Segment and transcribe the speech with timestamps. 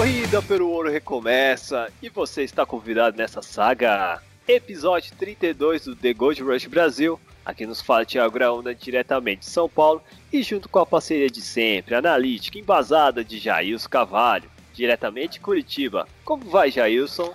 [0.00, 4.22] Corrida pelo ouro recomeça e você está convidado nessa saga.
[4.48, 7.20] Episódio 32 do The Gold Rush Brasil.
[7.44, 11.42] Aqui nos fala Thiago Graúna diretamente de São Paulo e junto com a parceria de
[11.42, 16.08] sempre, analítica embasada de Jailson Cavalho, diretamente de Curitiba.
[16.24, 17.34] Como vai, Jailson?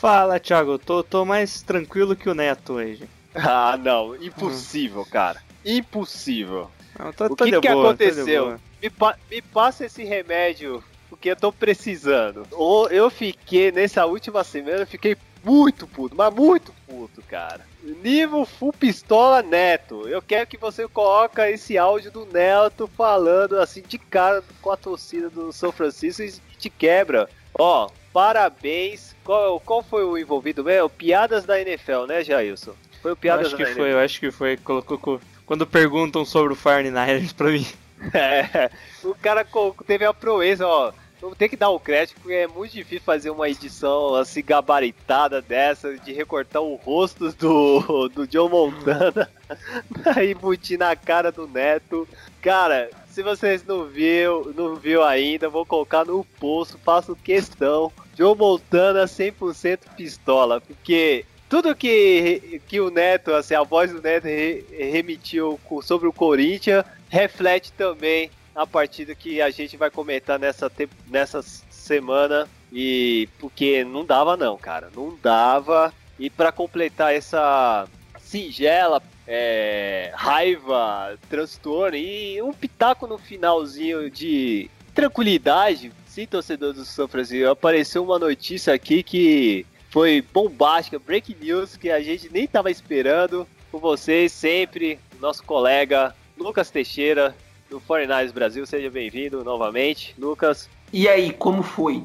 [0.00, 0.78] Fala, Thiago.
[0.78, 3.08] Tô, tô mais tranquilo que o Neto hoje.
[3.34, 5.42] Ah, não, impossível, cara.
[5.64, 6.70] Impossível.
[6.96, 8.60] Não, tô, O tô que, de que boa, de aconteceu?
[8.80, 10.80] Me, pa- me passa esse remédio,
[11.14, 12.46] porque eu tô precisando.
[12.52, 17.60] Ou eu fiquei, nessa última semana, eu fiquei muito puto, mas muito puto, cara.
[18.02, 20.08] Nível full pistola neto.
[20.08, 24.76] Eu quero que você coloque esse áudio do Neto falando assim de cara com a
[24.76, 27.28] torcida do São Francisco e te quebra.
[27.58, 29.14] Ó, parabéns.
[29.22, 30.88] Qual, qual foi o envolvido mesmo?
[30.88, 32.72] Piadas da NFL, né, Jailson?
[33.02, 34.56] Foi o Piadas acho que da foi, eu acho que foi.
[34.56, 37.66] Colocou, co- quando perguntam sobre o Fire Niners pra mim.
[38.12, 38.70] É,
[39.02, 39.46] o cara
[39.86, 40.92] teve a proeza, ó.
[41.24, 45.40] Vamos ter que dar o crédito, porque é muito difícil fazer uma edição assim gabaritada
[45.40, 49.30] dessa, de recortar o rosto do, do John Montana
[50.22, 52.06] e embutir na cara do Neto.
[52.42, 57.90] Cara, se vocês não viu, não viu ainda, vou colocar no post, faço questão.
[58.14, 64.24] John Montana 100% pistola, porque tudo que, que o Neto, assim, a voz do Neto
[64.24, 70.70] re- remitiu sobre o Corinthians, reflete também a partida que a gente vai comentar nessa,
[71.06, 72.48] nessa semana.
[72.72, 75.92] E porque não dava não, cara, não dava.
[76.18, 77.88] E para completar essa
[78.20, 87.08] singela é, raiva, transtorno e um pitaco no finalzinho de tranquilidade, sim, torcedor do São
[87.08, 92.70] Francisco, apareceu uma notícia aqui que foi bombástica, break news, que a gente nem tava
[92.70, 93.46] esperando.
[93.70, 97.34] Com vocês sempre, nosso colega Lucas Teixeira,
[97.74, 100.14] do 49ers Brasil, seja bem-vindo novamente.
[100.16, 102.04] Lucas, E aí, como foi?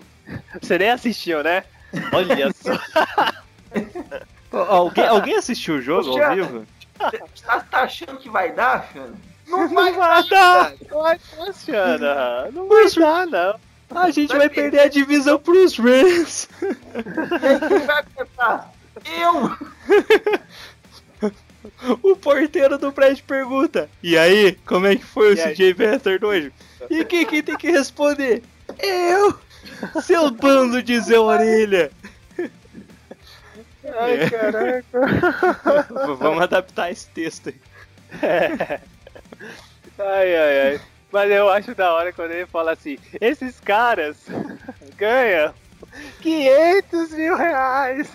[0.60, 1.64] você nem assistiu, né?
[2.12, 2.72] Olha só.
[4.52, 6.26] Alguém, alguém assistiu o jogo Poxa.
[6.28, 6.66] ao vivo?
[7.46, 9.14] Tá, tá achando que vai dar, Xana?
[9.48, 9.94] Não vai
[10.28, 10.74] dar!
[10.90, 12.50] Não vai funciona.
[12.52, 13.60] Não vai dar, não.
[14.02, 16.50] A gente vai perder a divisão pros Rams!
[16.60, 18.72] Quem vai acertar?
[19.06, 19.56] Eu!
[22.02, 25.38] O porteiro do prédio pergunta: E aí, como é que foi o?
[25.38, 26.52] CJ Beathard hoje?
[26.90, 28.42] E quem que tem que responder?
[28.82, 29.38] Eu!
[30.02, 31.92] Seu bando de Zé Orelha!
[33.98, 34.84] Ai, caraca.
[36.08, 37.56] V- Vamos adaptar esse texto aí.
[39.98, 40.82] Ai, ai, ai.
[41.12, 44.18] Mas eu acho da hora quando ele fala assim: esses caras
[44.98, 45.54] ganham
[46.22, 48.08] 500 mil reais.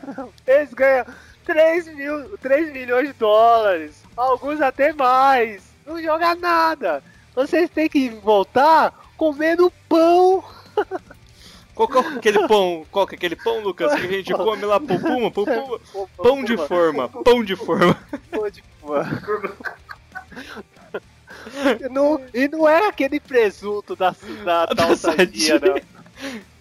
[0.47, 1.05] Eles ganham
[1.45, 4.03] 3, mil, 3 milhões de dólares.
[4.17, 5.63] Alguns até mais.
[5.87, 7.03] Não joga nada.
[7.35, 10.45] Vocês têm que voltar comendo pão.
[11.75, 12.87] Qual que é aquele pão?
[12.91, 13.93] Qual que é aquele pão, Lucas?
[13.95, 15.81] Que a gente come lá pro Puma, pro Puma?
[16.17, 17.99] Pão de forma, pão de forma.
[18.31, 19.23] Pão de forma.
[21.91, 24.87] Não- e não é aquele presunto da, da, da Da
[25.67, 25.81] não.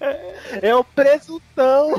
[0.01, 1.94] É, é o presuntão.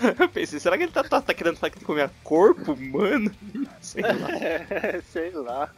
[0.18, 2.72] Eu pensei, será que ele tá, tá, tá querendo falar que tem que comer corpo
[2.72, 3.30] humano?
[3.80, 4.30] Sei lá.
[4.30, 5.70] É, sei lá.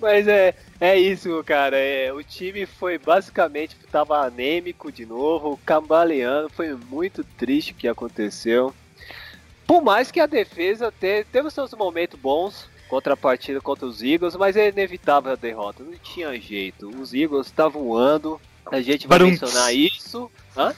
[0.00, 1.76] Mas é, é isso, cara.
[1.78, 6.50] É, o time foi basicamente tava anêmico de novo, cambaleando.
[6.50, 8.74] Foi muito triste o que aconteceu.
[9.66, 14.02] Por mais que a defesa te, teve seus momentos bons contra a partida contra os
[14.02, 15.82] Eagles, mas é inevitável a derrota.
[15.82, 16.88] Não tinha jeito.
[16.88, 18.40] Os Eagles estavam voando.
[18.70, 19.40] A gente vai Barunts.
[19.40, 20.30] mencionar isso.
[20.56, 20.74] Hã?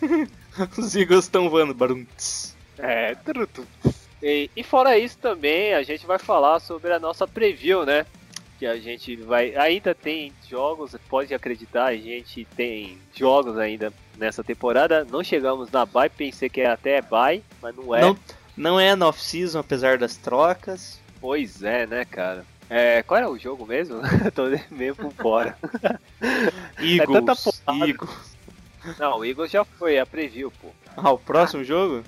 [0.76, 2.56] Os Eagles estão voando, barunts.
[2.78, 3.66] É, truto.
[4.22, 8.06] E, e fora isso também, a gente vai falar sobre a nossa preview, né?
[8.58, 9.56] Que a gente vai.
[9.56, 15.06] Ainda tem jogos, pode acreditar, a gente tem jogos ainda nessa temporada.
[15.10, 18.00] Não chegamos na bye, pensei que era até bye, mas não é.
[18.02, 18.18] Não,
[18.56, 21.00] não é no off-season, apesar das trocas.
[21.20, 22.44] Pois é, né, cara?
[22.68, 24.00] É, qual era o jogo mesmo?
[24.32, 25.56] Tô meio por fora.
[26.78, 27.88] Eagles, porrada.
[27.88, 28.29] Eagles.
[28.98, 30.68] Não, o Eagles já foi, a preview, pô.
[30.96, 32.04] Ah, o próximo jogo?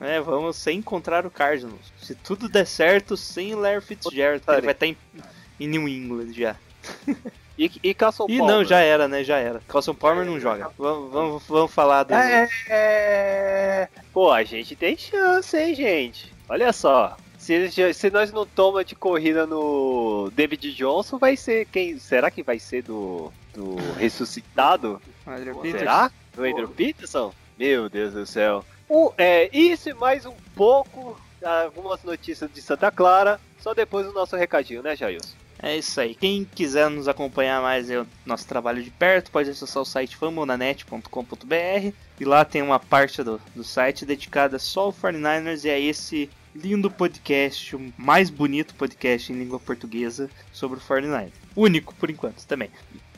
[0.00, 1.92] É, vamos sem encontrar o Cardinals.
[2.00, 4.96] Se tudo der certo, sem o Larry Fitzgerald, ele vai estar em,
[5.58, 6.56] em New England já.
[7.58, 8.54] E, e Castle Ih, Palmer?
[8.54, 9.24] não, já era, né?
[9.24, 9.60] Já era.
[9.66, 10.70] Carlson Palmer não joga.
[10.78, 12.14] Vamos, vamos, vamos falar do.
[12.14, 13.88] É, é...
[14.12, 16.32] Pô, a gente tem chance, hein, gente?
[16.48, 17.16] Olha só.
[17.48, 21.98] Se, se nós não toma de corrida no David Johnson, vai ser quem?
[21.98, 25.00] Será que vai ser do, do ressuscitado?
[25.70, 26.10] Será?
[26.34, 27.32] Do Andrew Peterson?
[27.58, 28.62] Meu Deus do céu.
[28.90, 34.12] Um, é, isso e mais um pouco, algumas notícias de Santa Clara, só depois do
[34.12, 35.34] nosso recadinho, né, Jailson?
[35.62, 36.14] É isso aí.
[36.14, 40.18] Quem quiser nos acompanhar mais é o nosso trabalho de perto, pode acessar o site
[40.18, 45.78] famonanet.com.br e lá tem uma parte do, do site dedicada só ao 49ers e a
[45.78, 46.30] esse
[46.62, 51.32] lindo podcast, o mais bonito podcast em língua portuguesa sobre o 49ers.
[51.54, 52.70] Único por enquanto também.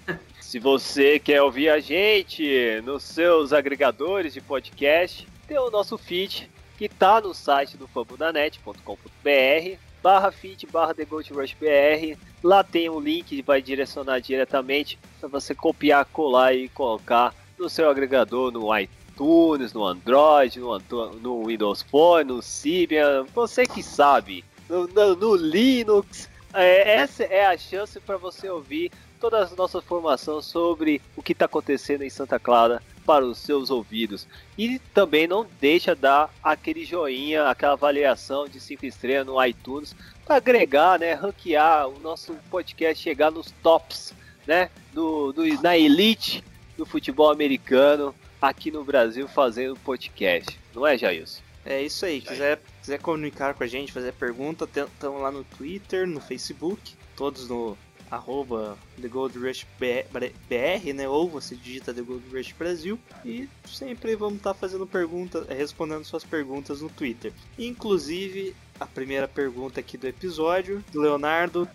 [0.40, 2.44] Se você quer ouvir a gente
[2.84, 9.78] nos seus agregadores de podcast, tem o nosso feed que tá no site do fabunanet.com.br
[10.02, 12.18] barra feed barra The Gold Rush BR.
[12.42, 17.68] Lá tem um link que vai direcionar diretamente para você copiar, colar e colocar no
[17.68, 20.78] seu agregador, no iTunes, no Android, no,
[21.20, 26.28] no Windows Phone, no Symbian, você que sabe, no, no- no Linux.
[26.54, 28.90] É, essa é a chance para você ouvir
[29.20, 33.70] todas as nossas informações sobre o que está acontecendo em Santa Clara para os seus
[33.70, 34.26] ouvidos.
[34.56, 39.94] E também não deixa dar aquele joinha, aquela avaliação de 5 estrelas no iTunes
[40.24, 44.12] para agregar, né, ranquear o nosso podcast chegar nos tops,
[44.46, 45.32] né, do-
[45.62, 46.42] na elite
[46.76, 50.58] do futebol americano aqui no Brasil fazendo podcast.
[50.74, 51.40] Não é, Jailson?
[51.64, 52.20] É isso aí.
[52.20, 57.48] Quiser, quiser comunicar com a gente, fazer pergunta, estamos lá no Twitter, no Facebook, todos
[57.48, 57.76] no
[58.10, 61.08] arroba The Gold Rush BR, né?
[61.08, 66.24] Ou você digita The Gold Rush Brasil e sempre vamos estar fazendo perguntas, respondendo suas
[66.24, 67.32] perguntas no Twitter.
[67.58, 71.68] Inclusive, a primeira pergunta aqui do episódio, do Leonardo,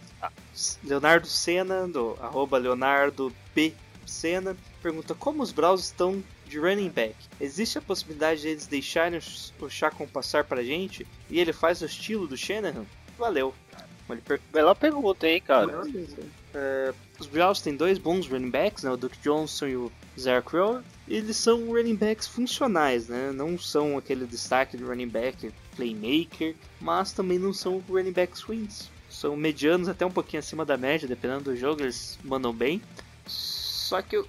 [0.84, 3.34] Leonardo Senna, do arroba Leonardo.
[4.06, 7.16] Senna, pergunta como os Browns estão de running back.
[7.40, 9.20] Existe a possibilidade de eles deixarem
[9.60, 12.86] o Chacon passar pra gente e ele faz o estilo do Shanahan?
[13.18, 13.54] Valeu.
[14.10, 15.82] Ele per- Bela pergunta, hein, cara?
[16.54, 20.46] É, os Browns têm dois bons running backs, né, o Duke Johnson e o Zach
[20.48, 20.82] Crow.
[21.08, 23.32] Eles são running backs funcionais, né?
[23.32, 28.90] Não são aquele destaque de running back playmaker, mas também não são running backs ruins.
[29.10, 32.82] São medianos até um pouquinho acima da média, dependendo do jogo, eles mandam bem.
[33.86, 34.20] Só que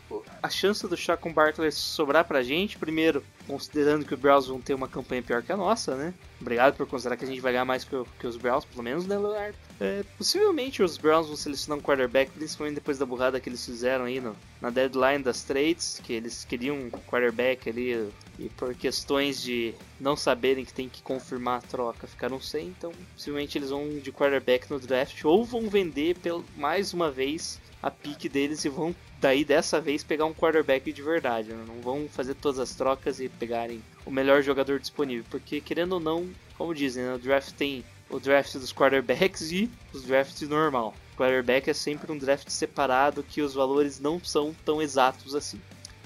[0.42, 4.74] a chance do Chacon Barkley sobrar pra gente, primeiro, considerando que os Browns vão ter
[4.74, 6.12] uma campanha pior que a nossa, né?
[6.38, 9.06] Obrigado por considerar que a gente vai ganhar mais que, que os Browns, pelo menos,
[9.06, 9.56] né, Leonardo?
[9.80, 14.04] É, possivelmente os Browns vão selecionar um quarterback, principalmente depois da burrada que eles fizeram
[14.04, 19.40] aí no, na deadline das trades, que eles queriam um quarterback ali e por questões
[19.40, 23.88] de não saberem que tem que confirmar a troca ficaram sem, então possivelmente eles vão
[23.88, 28.68] de quarterback no draft ou vão vender pelo, mais uma vez a pique deles e
[28.68, 31.64] vão daí dessa vez pegar um quarterback de verdade, né?
[31.66, 36.00] não vão fazer todas as trocas e pegarem o melhor jogador disponível, porque querendo ou
[36.00, 40.94] não, como dizem, né, o draft tem o draft dos quarterbacks e os drafts normal.
[41.14, 45.60] O quarterback é sempre um draft separado que os valores não são tão exatos assim.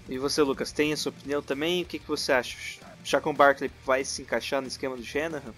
[0.09, 1.83] E você, Lucas, tem a sua opinião também?
[1.83, 2.81] O que, que você acha?
[3.05, 5.55] Chacon Barkley vai se encaixar no esquema do Shanahan?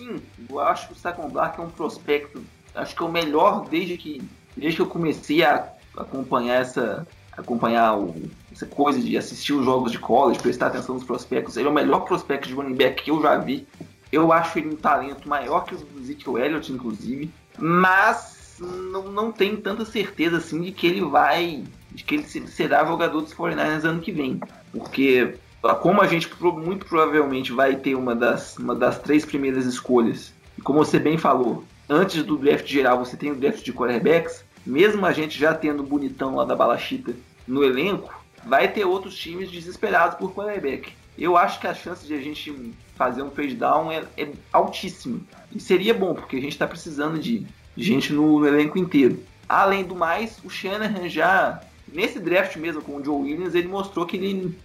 [0.00, 2.42] Sim, eu acho que o Saquon Barkley é um prospecto,
[2.74, 4.22] acho que é o melhor desde que,
[4.56, 7.06] desde que eu comecei a acompanhar essa
[7.36, 8.14] acompanhar o-
[8.52, 11.56] essa coisa de assistir os jogos de college, prestar atenção nos prospectos.
[11.56, 13.66] Ele é o melhor prospecto de running back que eu já vi.
[14.12, 19.56] Eu acho ele um talento maior que o Ezekiel Elliott, inclusive, mas não, não tenho
[19.58, 23.84] tanta certeza assim de que ele vai, de que ele se- será jogador dos 49ers
[23.84, 24.38] ano que vem,
[24.72, 25.34] porque
[25.80, 30.60] como a gente muito provavelmente vai ter uma das, uma das três primeiras escolhas, e
[30.60, 35.04] como você bem falou, antes do draft geral você tem o draft de quarterbacks, mesmo
[35.04, 37.12] a gente já tendo o bonitão lá da Balachita
[37.46, 38.14] no elenco,
[38.46, 40.92] vai ter outros times desesperados por quarterback.
[41.18, 45.20] Eu acho que a chance de a gente fazer um trade down é, é altíssima.
[45.52, 47.44] E seria bom, porque a gente está precisando de
[47.76, 49.22] gente no, no elenco inteiro.
[49.48, 51.60] Além do mais, o Shanahan já,
[51.92, 54.56] nesse draft mesmo com o Joe Williams, ele mostrou que ele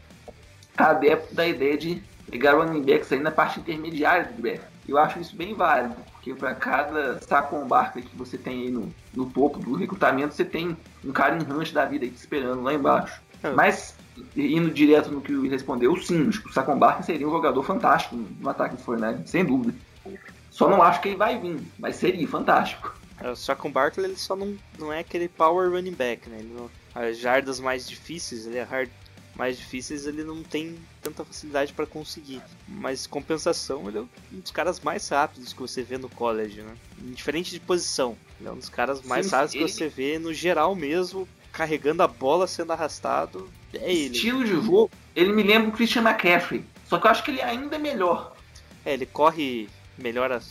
[0.75, 4.63] tá adepto da ideia de pegar running backs aí na parte intermediária do draft.
[4.87, 8.91] Eu acho isso bem válido, porque para cada Saquon Barkley que você tem aí no,
[9.13, 12.63] no topo do recrutamento, você tem um cara em rancho da vida aí te esperando
[12.63, 13.21] lá embaixo.
[13.43, 13.51] É.
[13.51, 13.93] Mas,
[14.35, 17.31] indo direto no que o Will respondeu, sim, acho que o Saquon Barkley seria um
[17.31, 19.77] jogador fantástico no ataque do Fortnite, sem dúvida.
[20.49, 22.95] Só não acho que ele vai vir, mas seria fantástico.
[23.21, 26.37] É, O Saquon Barkley ele só não, não é aquele power running back, né?
[26.39, 28.89] Ele não- as jardas mais difíceis, ele é hard
[29.35, 32.41] mais difíceis, ele não tem tanta facilidade para conseguir.
[32.67, 36.73] Mas compensação, ele é um dos caras mais rápidos que você vê no college, né?
[36.99, 40.17] Diferente de posição, ele é um dos caras mais Sim, rápidos ele- que você vê
[40.19, 41.27] no geral mesmo.
[41.51, 43.49] carregando a bola sendo arrastado.
[43.73, 44.13] É ele.
[44.13, 46.65] Estilo de jogo, ele me lembra o Christian McCaffrey.
[46.85, 48.35] Só que eu acho que ele ainda é melhor.
[48.85, 50.41] É, ele corre melhor ah,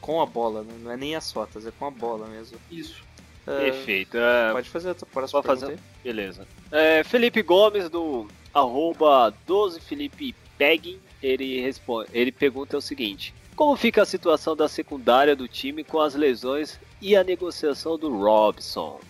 [0.00, 0.72] com a bola, né?
[0.80, 2.56] não é nem as rotas, é com a bola mesmo.
[2.70, 3.02] Isso.
[3.50, 4.16] Ah, Perfeito.
[4.18, 5.78] é, Pode fazer a próxima Pode fazer?
[6.04, 6.46] Beleza.
[6.70, 13.74] É, Felipe Gomes do arroba 12 Felipe Pegging, ele responde, ele pergunta o seguinte: Como
[13.76, 19.00] fica a situação da secundária do time com as lesões e a negociação do Robson?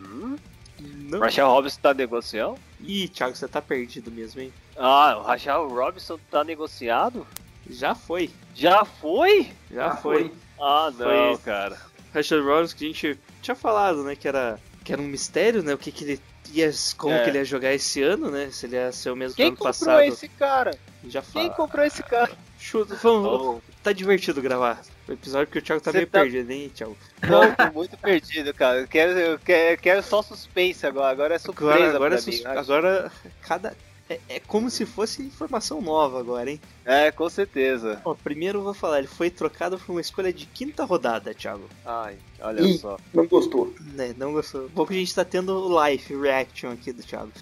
[0.00, 0.36] Hum?
[0.80, 1.20] Não.
[1.20, 2.58] Rachel Robinson tá negociando?
[2.80, 4.52] Ih, Thiago, você tá perdido mesmo, hein?
[4.76, 7.26] Ah, o Rachel Robinson tá negociado?
[7.70, 8.30] Já foi.
[8.54, 9.50] Já foi?
[9.70, 10.32] Já Ah, foi.
[10.60, 11.38] Ah, não, Foi.
[11.44, 11.78] cara.
[12.16, 15.74] Rashad Rollins que a gente tinha falado, né, que era que era um mistério, né,
[15.74, 16.20] o que que ele
[16.52, 17.24] ia como É.
[17.24, 18.50] que ele ia jogar esse ano, né?
[18.52, 20.00] Se ele ia ser o mesmo que Quem ano comprou passado.
[20.02, 20.70] esse cara?
[21.08, 21.54] Já Quem fala.
[21.54, 22.30] comprou esse cara?
[22.58, 24.80] Chuta, vamos, Oh, tá divertido gravar.
[25.08, 26.96] O episódio que o Thiago tá Você meio tá- perdido, hein, Thiago?
[27.28, 28.78] Não, tô muito perdido, cara.
[28.80, 31.10] Eu quero, eu quero, eu quero só suspense agora.
[31.10, 32.46] Agora é surpresa Agora, agora, pra é sus- mim.
[32.46, 33.76] agora cada
[34.08, 36.60] é, é como se fosse informação nova agora, hein?
[36.84, 38.00] É, com certeza.
[38.04, 41.68] Ó, primeiro eu vou falar, ele foi trocado por uma escolha de quinta rodada, Thiago.
[41.84, 42.78] Ai, olha Ih.
[42.78, 42.98] só.
[43.12, 43.74] Não gostou.
[43.80, 44.70] Né, não gostou.
[44.74, 47.32] Pouco a gente tá tendo o live reaction aqui do Thiago.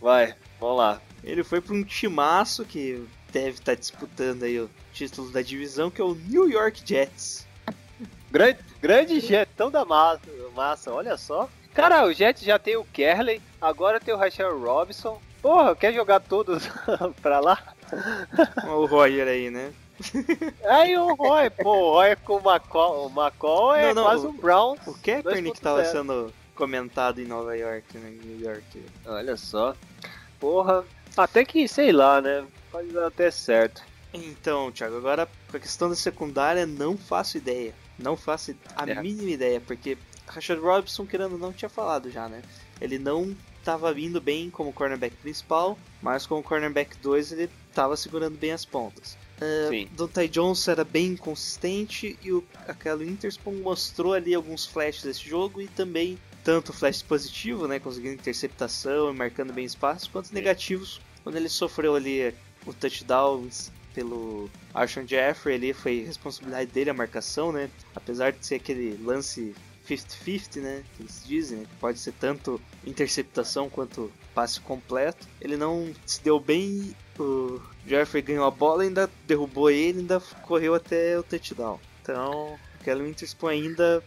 [0.00, 1.00] Vai, vamos lá.
[1.22, 6.00] Ele foi para um timaço que deve estar disputando aí o título da divisão, que
[6.00, 7.46] é o New York Jets.
[8.30, 10.20] Grande, grande jetão da massa,
[10.54, 11.48] massa, olha só.
[11.72, 15.20] Cara, o Jet já tem o Kerley, agora tem o Rachel Robinson.
[15.42, 16.68] Porra, quer jogar todos
[17.22, 17.62] pra lá?
[18.64, 19.72] Olha o Roger aí, né?
[20.64, 24.26] Aí o Roy, pô, o Roy com o McCall, o McCall é Não, não, quase
[24.26, 24.76] o- um Brown.
[24.86, 25.90] O Kaepernick que tava 2.0.
[25.92, 28.10] sendo comentado em Nova York, né?
[28.10, 28.84] Em New York.
[29.06, 29.74] Olha só.
[30.38, 30.84] Porra,
[31.16, 32.44] até que, sei lá, né?
[32.70, 33.82] Pode dar até certo.
[34.12, 37.74] Então, Thiago, agora com a questão da secundária, não faço ideia.
[37.98, 38.94] Não faço a É.
[39.02, 42.42] mínima ideia, porque Rashad Robinson, querendo ou não, tinha falado já, né?
[42.80, 43.34] Ele não
[43.68, 48.64] estava vindo bem como cornerback principal, mas como cornerback 2 ele estava segurando bem as
[48.64, 49.18] pontas.
[49.36, 49.88] Uh, Sim.
[49.94, 55.60] Dontai Johnson era bem inconsistente e o aquela Interspawn mostrou ali alguns flashes desse jogo
[55.60, 61.36] e também tanto flashes positivos, né, conseguindo interceptação e marcando bem espaço, quanto negativos quando
[61.36, 62.34] ele sofreu ali
[62.64, 63.46] o touchdown
[63.94, 67.68] pelo Arshon Jeffrey, ali foi responsabilidade dele a marcação, né?
[67.94, 69.54] Apesar de ser aquele lance
[69.88, 70.84] 50-50, né?
[70.96, 71.66] Que eles dizem, né?
[71.68, 75.26] que pode ser tanto interceptação quanto passe completo.
[75.40, 80.74] Ele não se deu bem, o Jeffrey ganhou a bola, ainda derrubou ele, ainda correu
[80.74, 81.78] até o touchdown.
[82.02, 84.02] Então, aquela Interspoon ainda,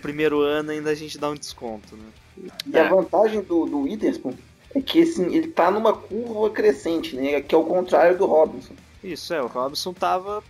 [0.00, 2.50] primeiro ano, ainda a gente dá um desconto, né?
[2.66, 4.34] E a vantagem do, do Witherspoon
[4.74, 7.40] é que assim, ele tá numa curva crescente, né?
[7.40, 8.74] Que é o contrário do Robinson.
[9.02, 10.42] Isso, é, o Robson tava.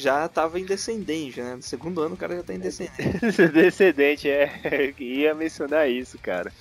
[0.00, 1.56] Já tava em descendente, né?
[1.56, 3.18] No segundo ano o cara já tá em descendente.
[3.52, 4.94] Descendente, é.
[4.98, 6.52] Ia mencionar isso, cara.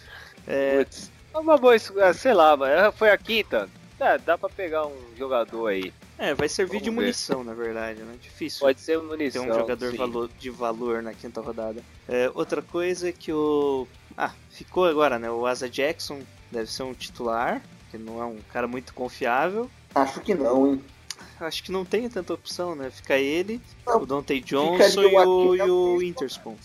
[0.48, 1.12] É, Putz.
[1.34, 3.70] É uma boa, ah, sei lá, mas foi a quinta.
[4.00, 5.92] É, dá pra pegar um jogador aí.
[6.20, 7.02] é, vai servir de Vamos ver.
[7.02, 8.16] munição, na verdade, né?
[8.22, 9.46] Difícil Pode ser ter munição.
[9.46, 11.82] um jogador valor- de valor na quinta rodada.
[12.08, 13.88] É, outra coisa é que o.
[14.18, 15.30] Ah, ficou agora, né?
[15.30, 19.70] O Asa Jackson deve ser um titular, que não é um cara muito confiável.
[19.96, 20.84] Acho que não, hein?
[21.40, 22.90] Acho que não tem tanta opção, né?
[22.90, 26.02] Fica ele, Não, o Dante Johnson e o, e o.
[26.02, 26.56] Interspawn.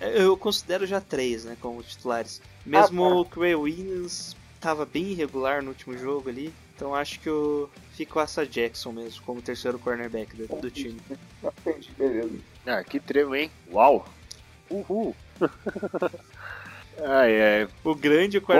[0.00, 2.40] É, Eu considero já três, né, como titulares.
[2.66, 3.14] Mesmo Ah, tá.
[3.16, 8.18] o Cray Williams estava bem irregular no último jogo ali, então acho que o fica
[8.18, 10.98] o Asa Jackson mesmo, como terceiro cornerback do, do time.
[11.42, 12.38] Entendi, beleza.
[12.66, 13.50] Ah, que trevo, hein?
[13.70, 14.06] Uau!
[14.70, 15.14] Uhul!
[16.98, 17.68] ai, ai.
[17.84, 18.52] O grande um que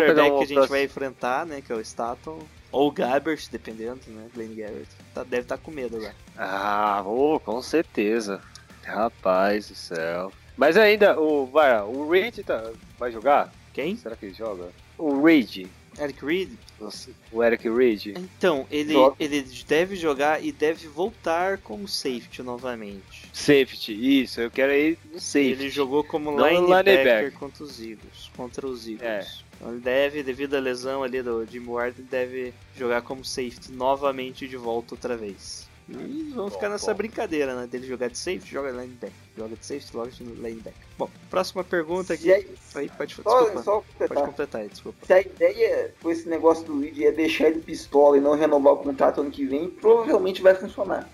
[0.44, 0.68] a gente próximo.
[0.68, 2.38] vai enfrentar, né, que é o Staton,
[2.74, 4.88] ou o Gabbert, dependendo, né, Blaine Gabbert.
[5.14, 6.14] Tá- deve estar com medo agora.
[6.36, 8.42] Ah, oh, com certeza.
[8.84, 10.32] Rapaz do céu.
[10.56, 13.52] Mas ainda, o, vai, o Reed tá, vai jogar?
[13.72, 13.96] Quem?
[13.96, 14.70] Será que ele joga?
[14.98, 15.68] O Reed.
[15.98, 16.50] Eric Reed?
[16.80, 18.06] Nossa, O Eric Reed.
[18.16, 23.28] Então, ele, ele deve jogar e deve voltar como safety novamente.
[23.32, 25.52] Safety, isso, eu quero ir no safety.
[25.52, 27.32] Ele jogou como Não linebacker, linebacker.
[27.38, 28.30] contra os Eagles.
[28.36, 29.02] Contra os Eagles.
[29.02, 29.26] É.
[29.56, 33.72] Então ele deve, devido à lesão ali do Jimmy Ward, ele deve jogar como safety
[33.72, 35.63] novamente de volta outra vez.
[35.88, 35.92] E
[36.34, 36.96] vamos Bom, ficar nessa bom.
[36.96, 37.66] brincadeira, né?
[37.66, 39.12] Dele jogar de safety, joga linebacker.
[39.36, 40.82] Joga de safety, joga de linebacker.
[40.96, 42.22] Bom, próxima pergunta aqui.
[42.22, 42.32] Se
[42.78, 43.62] a, Aí, pode, só, desculpa.
[43.62, 44.24] só Pode completar.
[44.26, 45.04] completar aí, desculpa.
[45.06, 48.72] Se a ideia com esse negócio do Reed é deixar ele pistola e não renovar
[48.72, 51.08] o contrato ano que vem, provavelmente vai funcionar.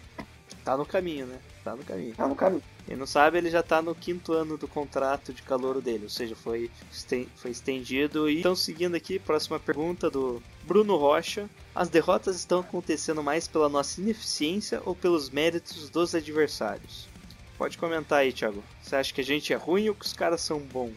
[0.70, 1.36] Tá no caminho, né?
[1.64, 2.14] Tá no caminho.
[2.14, 2.62] Tá no caminho.
[2.86, 6.08] Quem não sabe, ele já tá no quinto ano do contrato de calouro dele, ou
[6.08, 6.70] seja, foi,
[7.34, 8.30] foi estendido.
[8.30, 11.50] E então, seguindo aqui, próxima pergunta do Bruno Rocha.
[11.74, 17.08] As derrotas estão acontecendo mais pela nossa ineficiência ou pelos méritos dos adversários?
[17.58, 18.62] Pode comentar aí, Thiago.
[18.80, 20.94] Você acha que a gente é ruim ou que os caras são bons?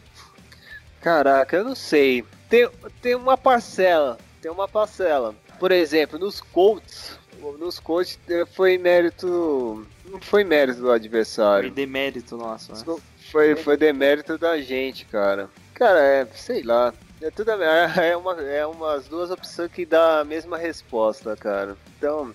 [1.01, 2.23] Caraca, eu não sei.
[2.47, 2.69] Tem,
[3.01, 4.19] tem uma parcela.
[4.39, 5.33] Tem uma parcela.
[5.59, 7.22] Por exemplo, nos Colts.
[7.51, 9.85] Nos Colts eh, foi mérito.
[10.05, 11.71] Não foi mérito do Foi adversário.
[11.71, 12.97] demérito nosso, né?
[13.31, 15.49] Foi, foi demérito da gente, cara.
[15.73, 16.93] Cara, é, sei lá.
[17.21, 21.75] É tudo é, uma é umas duas opções que dá a mesma resposta, cara.
[21.97, 22.33] Então,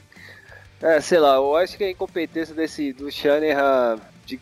[0.80, 4.40] é, sei lá, eu acho que a incompetência desse do Shanahan de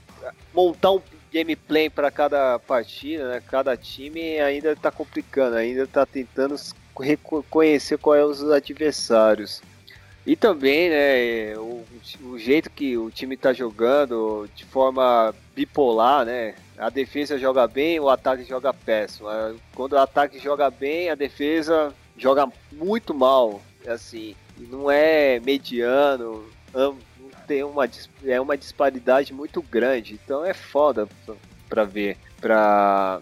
[0.54, 6.54] montar um gameplay para cada partida, né, cada time ainda tá complicando, ainda tá tentando
[6.54, 9.60] s- reco- conhecer qual é os adversários.
[10.26, 11.84] E também, né, o,
[12.24, 16.56] o jeito que o time tá jogando de forma bipolar, né?
[16.76, 19.28] A defesa joga bem, o ataque joga péssimo.
[19.28, 24.34] Ah, Quando o ataque joga bem, a defesa joga muito mal, assim.
[24.58, 26.44] E não é mediano,
[27.46, 27.88] tem uma
[28.24, 30.18] é uma disparidade muito grande.
[30.24, 31.08] Então é foda
[31.68, 33.20] pra ver, pra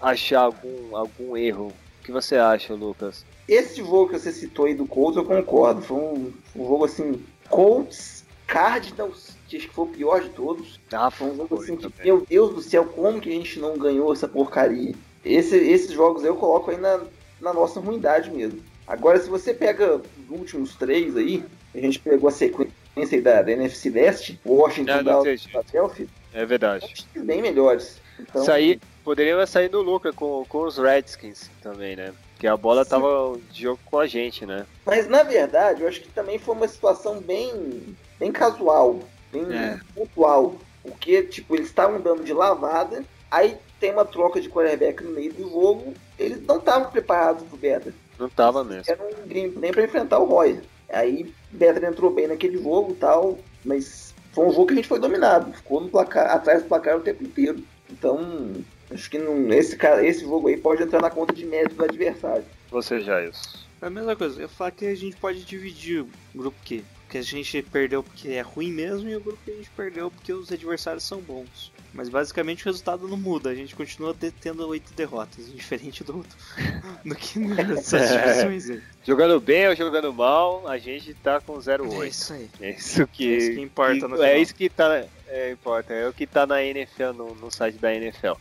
[0.00, 1.68] achar algum algum erro.
[1.68, 3.24] O que você acha, Lucas?
[3.50, 5.82] Esse jogo que você citou aí do Colts, eu concordo.
[5.82, 10.78] Foi um, um jogo assim, Colts, Cardinals, que acho que foi o pior de todos.
[10.92, 11.98] Ah, Foi um jogo assim que, também.
[12.04, 14.94] meu Deus do céu, como que a gente não ganhou essa porcaria?
[15.24, 17.00] Esse- esses jogos eu coloco aí na,
[17.40, 18.60] na nossa ruindade mesmo.
[18.86, 22.72] Agora, se você pega os últimos três aí, a gente pegou a sequência
[23.12, 25.42] aí da, da NFC Leste, Washington, Dallas.
[25.44, 27.06] Philadelphia, É verdade.
[27.16, 28.00] bem melhores.
[28.18, 32.12] Então, Sair, poderia sair do lucro com, com os Redskins também, né?
[32.40, 32.90] Porque a bola Sim.
[32.90, 34.64] tava de jogo com a gente, né?
[34.86, 38.98] Mas na verdade, eu acho que também foi uma situação bem, bem casual,
[39.30, 39.78] bem É.
[39.94, 40.56] pontual.
[40.82, 45.30] Porque, tipo, eles estavam dando de lavada, aí tem uma troca de quarterback no meio
[45.34, 47.92] do jogo, eles não estavam preparados pro Beta.
[48.18, 48.84] Não tava mesmo.
[48.88, 50.60] Era um gameplay pra enfrentar o Roy.
[50.88, 54.76] Aí o Beta entrou bem naquele jogo e tal, mas foi um jogo que a
[54.76, 57.62] gente foi dominado, ficou no placar, atrás do placar o tempo inteiro.
[57.90, 58.54] Então,
[58.90, 61.84] acho que não, esse, cara, esse jogo aí pode entrar na conta de mérito do
[61.84, 62.44] adversário.
[62.70, 63.58] Você, Jailson.
[63.82, 66.82] É a mesma coisa, eu falo que a gente pode dividir o grupo Q.
[67.08, 70.10] Que a gente perdeu porque é ruim mesmo e o grupo que a gente perdeu
[70.12, 71.72] porque os adversários são bons.
[71.92, 76.24] Mas basicamente o resultado não muda, a gente continua te- tendo oito derrotas, diferente do,
[77.04, 78.82] do que nessas divisões aí.
[79.04, 82.06] Jogando bem ou jogando mal, a gente tá com É 0-8.
[82.06, 82.48] isso aí.
[82.60, 84.42] É isso que, É isso que importa no é final.
[84.42, 87.92] isso que tá, é, importa, é o que tá na NFL, no, no site da
[87.92, 88.34] NFL.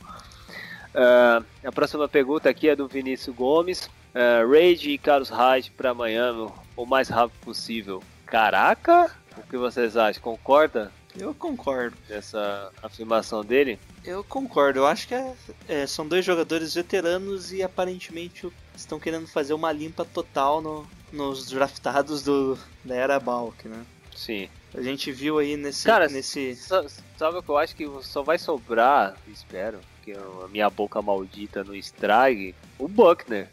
[0.94, 3.90] Ah, a próxima pergunta aqui é do Vinícius Gomes.
[4.14, 8.02] Uh, Raid e Carlos Hyde para amanhã, no- o mais rápido possível.
[8.26, 9.12] Caraca!
[9.38, 10.22] O que vocês acham?
[10.22, 11.96] Concorda Eu concordo.
[12.08, 13.80] dessa afirmação dele?
[14.04, 15.34] Eu concordo, eu acho que é-
[15.68, 21.46] é, são dois jogadores veteranos e aparentemente estão querendo fazer uma limpa total no- nos
[21.52, 23.86] draftados do, da era Balk, né?
[24.16, 24.50] Sim.
[24.74, 25.86] A gente viu aí nesse.
[25.86, 26.56] Cara, nesse...
[26.56, 26.86] Sa-
[27.18, 29.80] Sabe o que eu acho que só vai sobrar, espero,
[30.14, 33.48] que a minha boca maldita não estrague, o Buckner.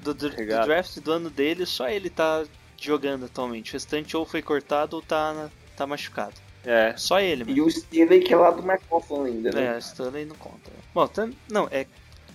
[0.00, 0.66] do, do- do Obrigado.
[0.66, 2.44] draft do ano dele, só ele tá
[2.80, 3.70] jogando atualmente.
[3.70, 6.34] O restante ou foi cortado ou tá, tá machucado.
[6.64, 6.94] É.
[6.96, 7.56] Só ele, mano.
[7.56, 9.76] E o Steeley que é lá do McCoffin ainda, né?
[9.76, 10.70] É, Stanley não conta.
[10.92, 11.86] Bom, tam- não, é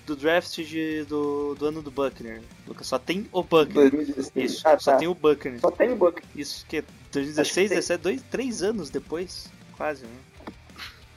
[0.06, 2.42] do draft de, do, do ano do Buckner.
[2.68, 3.92] Lucas, só tem o Buckner.
[3.92, 4.52] 2016.
[4.52, 4.98] Isso, Ah, só tá.
[4.98, 5.60] tem o Buckner.
[5.60, 6.22] Só tem o Buck.
[6.36, 7.78] Isso que é Acho 2016, que tem.
[7.78, 9.50] 17, dois, três anos depois.
[9.78, 10.10] Quase, né?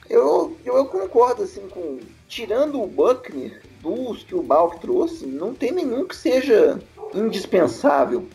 [0.09, 1.99] Eu, eu, eu concordo, assim, com.
[2.27, 6.79] Tirando o Buckner, dos que o Balk trouxe, não tem nenhum que seja
[7.13, 8.27] indispensável.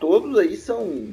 [0.00, 1.08] Todos aí são.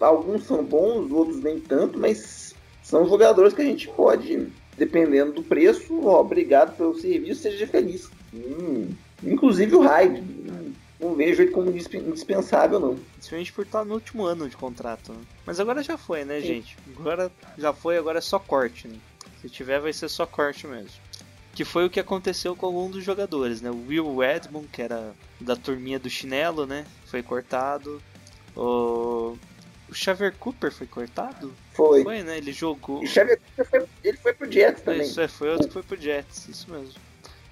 [0.00, 5.42] Alguns são bons, outros nem tanto, mas são jogadores que a gente pode, dependendo do
[5.42, 8.10] preço, ó, obrigado pelo serviço, seja feliz.
[8.34, 8.88] Hum,
[9.22, 10.22] inclusive o Hyde.
[10.98, 12.96] Não vejo ele como indisp- indispensável, não.
[13.14, 15.18] Principalmente por estar no último ano de contrato, né?
[15.44, 16.46] Mas agora já foi, né, Sim.
[16.46, 16.76] gente?
[16.96, 18.94] Agora já foi, agora é só corte, né?
[19.42, 20.90] Se tiver, vai ser só corte mesmo.
[21.52, 23.70] Que foi o que aconteceu com algum dos jogadores, né?
[23.70, 26.86] O Will Edmond, que era da turminha do chinelo, né?
[27.06, 28.00] Foi cortado.
[28.56, 29.36] O,
[29.90, 31.52] o Xavier Cooper foi cortado?
[31.72, 32.02] Foi.
[32.02, 32.38] Foi, né?
[32.38, 33.02] Ele jogou.
[33.02, 35.02] E Xavier Cooper foi, ele foi pro Jets também.
[35.02, 36.94] Isso, é, foi outro que foi pro Jets, isso mesmo.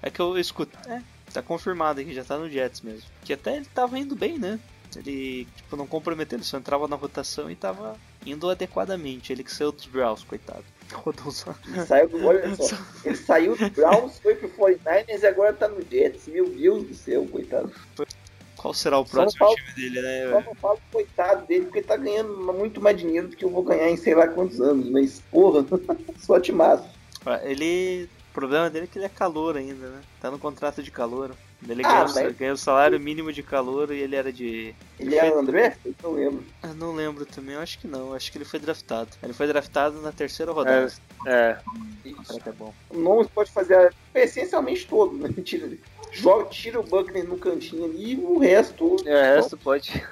[0.01, 0.79] É que eu escuto.
[0.89, 3.11] É, tá confirmado aqui, já tá no Jets mesmo.
[3.25, 4.59] Que até ele tava indo bem, né?
[4.97, 9.33] Ele, tipo, não comprometeu, ele só entrava na rotação e tava indo adequadamente.
[9.33, 10.65] Ele que saiu dos Browns, coitado.
[10.95, 11.55] Rodou só.
[11.67, 15.69] Ele saiu do, olha só, ele saiu do Browns, foi pro 49ers e agora tá
[15.69, 16.27] no Jets.
[16.29, 17.73] Meu Deus do céu, coitado.
[18.57, 20.31] Qual será o próximo fala- time dele, né?
[20.31, 23.51] Só não falo coitado dele, porque ele tá ganhando muito mais dinheiro do que eu
[23.51, 24.91] vou ganhar em sei lá quantos anos.
[24.91, 25.65] Mas, porra,
[26.21, 26.85] só timaço.
[27.25, 28.09] Ah, Ele.
[28.31, 30.01] O problema dele é que ele é calor ainda, né?
[30.21, 31.35] Tá no contrato de calor.
[31.69, 34.75] Ele Ah, ganhou, o- mas- ganhou o salário mínimo de calor e ele era de.
[34.99, 35.77] Ele é André?
[35.85, 36.45] Eu não lembro.
[36.63, 38.09] Eu não lembro também, eu acho que não.
[38.09, 39.11] eu Acho que ele foi draftado.
[39.23, 40.91] Ele foi draftado na terceira rodada.
[41.27, 41.59] É,
[42.07, 42.73] O cara que é bom.
[42.89, 45.29] O nome pode fazer essencialmente todo, né?
[45.37, 45.69] Mentira.
[46.13, 48.97] joga, tira o Buckner no cantinho ali e o resto.
[49.05, 50.03] É, o resto pode.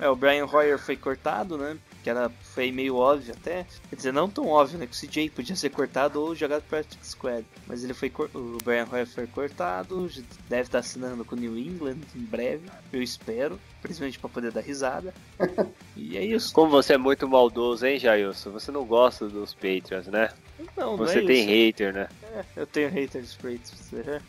[0.00, 1.76] É, o Brian Hoyer foi cortado, né?
[2.04, 3.66] Que era, foi meio óbvio até.
[3.88, 4.86] Quer dizer, não tão óbvio, né?
[4.86, 7.46] Que o CJ podia ser cortado ou jogado para Practice Squad.
[7.66, 10.06] Mas ele foi o Brian Hoyer foi cortado,
[10.46, 13.58] deve estar assinando com o New England em breve, eu espero.
[13.80, 15.12] Principalmente para poder dar risada.
[15.96, 16.52] E é isso.
[16.52, 18.50] Como você é muito maldoso, hein, Jailson?
[18.50, 20.28] Você não gosta dos Patriots, né?
[20.76, 21.48] Não, não Você é tem isso.
[21.48, 22.08] hater, né?
[22.34, 23.92] É, eu tenho haters Patriots.
[23.94, 24.20] É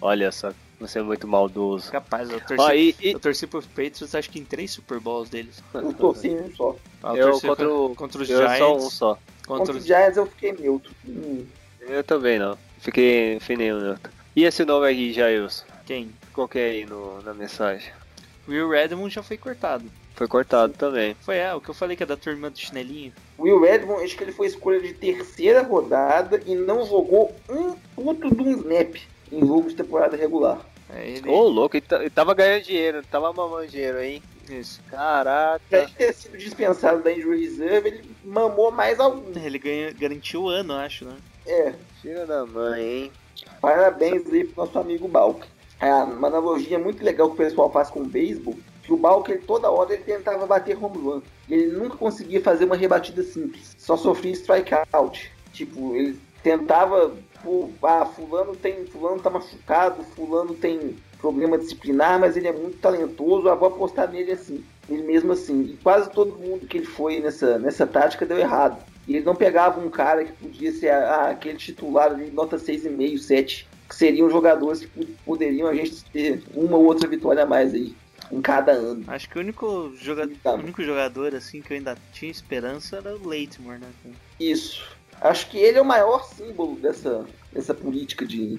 [0.00, 1.90] Olha só, você é muito maldoso.
[1.90, 5.28] capaz, eu torci, e, e- eu torci pro Patriots acho que em três Super Bowls
[5.28, 5.60] deles.
[5.74, 6.76] Eu torci um só.
[7.02, 8.58] Ah, eu contra, o- contra os eu Giants.
[8.58, 9.18] só um só.
[9.46, 10.90] Contra Contra os Giants eu fiquei neutro.
[11.06, 11.44] Hum,
[11.80, 12.58] Eu também não.
[12.80, 14.12] Fiquei nenhum neutro.
[14.36, 15.64] E esse nome aí, Jailson?
[15.86, 16.10] quem?
[16.32, 17.90] Coloquei aí no, na mensagem.
[18.46, 19.84] Will Redmond já foi cortado.
[20.14, 21.14] Foi cortado também.
[21.22, 23.12] Foi é, o que eu falei que é da turma do chinelinho.
[23.38, 28.34] Will Redmond, acho que ele foi escolha de terceira rodada e não jogou um puto
[28.34, 28.96] de um snap
[29.32, 30.60] em jogo de temporada regular.
[30.94, 31.28] É ele.
[31.28, 34.22] Ô, louco, ele, ta- ele tava ganhando dinheiro, tava mamando dinheiro, hein?
[34.48, 34.80] Isso.
[34.90, 35.86] Caraca.
[35.86, 39.38] de ter sido dispensado da injury reserve, ele mamou mais algum.
[39.38, 41.16] Ele ganha, garantiu o ano, acho, né?
[41.46, 43.12] É, Tira da mãe, hein?
[43.60, 45.46] parabéns aí pro nosso amigo Balk.
[45.80, 49.30] É uma analogia muito legal que o pessoal faz com o beisebol, que o Balk,
[49.30, 51.22] ele, toda hora ele tentava bater home run.
[51.48, 53.76] E ele nunca conseguia fazer uma rebatida simples.
[53.78, 55.30] Só sofria strikeout.
[55.52, 62.36] Tipo, ele tentava, pô, ah, fulano tem, fulano tá machucado, fulano tem problema disciplinar, mas
[62.36, 64.64] ele é muito talentoso, ah, vou apostar nele assim.
[64.88, 65.62] Ele mesmo assim.
[65.62, 68.82] E quase todo mundo que ele foi nessa, nessa tática deu errado.
[69.06, 73.18] E ele não pegava um cara que podia ser ah, aquele titular ali, nota 6,5,
[73.18, 77.74] 7, que seriam jogadores que poderiam a gente ter uma ou outra vitória a mais
[77.74, 77.94] aí
[78.30, 79.04] em cada ano.
[79.06, 80.28] Acho que o único, joga...
[80.42, 80.52] Tá.
[80.52, 83.80] o único jogador assim que eu ainda tinha esperança era o Leighton, né?
[84.38, 84.84] Isso.
[85.20, 88.58] Acho que ele é o maior símbolo dessa, dessa política de,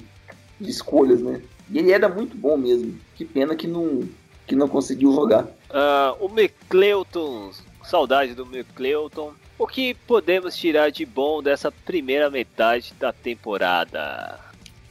[0.60, 1.42] de escolhas, né?
[1.72, 3.00] E ele era muito bom mesmo.
[3.16, 4.08] Que pena que não,
[4.48, 5.48] que não conseguiu jogar.
[5.70, 7.52] Ah, o McCleuton,
[7.84, 9.34] saudade do McCleuton.
[9.58, 14.40] O que podemos tirar de bom dessa primeira metade da temporada?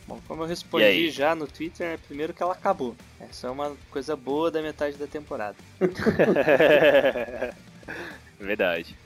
[0.07, 2.95] Bom, como eu respondi já no Twitter, é primeiro que ela acabou.
[3.21, 5.57] Essa é uma coisa boa da metade da temporada.
[8.39, 8.97] Verdade.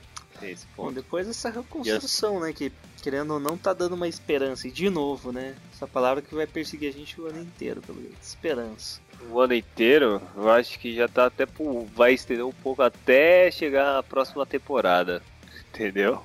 [0.51, 0.95] Esse Bom, ponto.
[0.95, 2.53] depois essa reconstrução, né?
[2.53, 4.67] Que querendo ou não tá dando uma esperança.
[4.67, 5.55] E de novo, né?
[5.73, 8.17] Essa palavra que vai perseguir a gente o ano inteiro, pelo jeito.
[8.21, 9.01] Esperança.
[9.29, 11.85] O ano inteiro, eu acho que já tá até pro...
[11.95, 15.21] vai estender um pouco até chegar a próxima temporada.
[15.73, 16.21] Entendeu?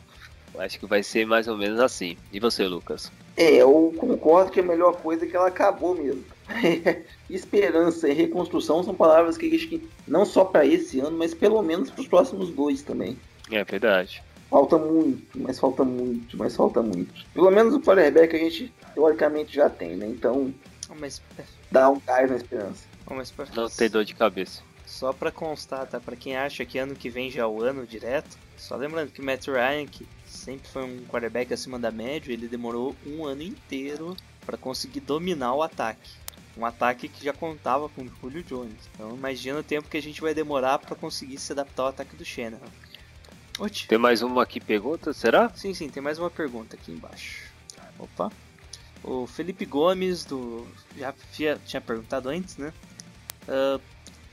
[0.55, 2.17] Eu acho que vai ser mais ou menos assim.
[2.33, 3.11] E você, Lucas?
[3.37, 6.25] É, eu concordo que a melhor coisa é que ela acabou mesmo.
[7.31, 11.63] Esperança e reconstrução são palavras que acho que não só para esse ano, mas pelo
[11.63, 13.17] menos para os próximos dois também.
[13.51, 14.23] É verdade.
[14.51, 17.13] Falta muito, mas falta muito, mas falta muito.
[17.35, 20.07] Pelo menos o quarterback a gente teoricamente já tem, né?
[20.07, 20.53] Então
[20.99, 21.21] Mas,
[21.71, 22.85] dá um gás na esperança.
[23.11, 24.63] mas pra- Não tem dor de cabeça.
[24.87, 26.01] Só pra constar, tá?
[26.01, 29.21] Pra quem acha que ano que vem já é o ano direto, só lembrando que
[29.21, 33.43] o Matt Ryan, que sempre foi um quarterback acima da média, ele demorou um ano
[33.43, 36.11] inteiro pra conseguir dominar o ataque.
[36.57, 38.89] Um ataque que já contava com o Julio Jones.
[38.95, 42.17] Então imagina o tempo que a gente vai demorar pra conseguir se adaptar ao ataque
[42.17, 42.59] do Shannon.
[43.59, 43.89] Oti.
[43.89, 45.51] Tem mais uma aqui pergunta, será?
[45.55, 47.43] Sim, sim, tem mais uma pergunta aqui embaixo.
[47.99, 48.31] Opa.
[49.03, 50.67] O Felipe Gomes, do.
[50.97, 52.73] Já tinha, perguntado antes, né?
[53.49, 53.81] Ah,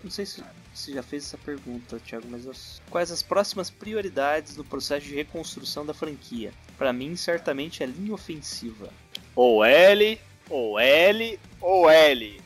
[0.04, 2.54] não sei se você já fez essa pergunta, Thiago, mas eu-
[2.90, 6.52] quais as próximas prioridades no processo de reconstrução da franquia?
[6.78, 8.90] Pra mim, certamente é linha ofensiva.
[9.36, 12.42] Ou L, ou L, ou L.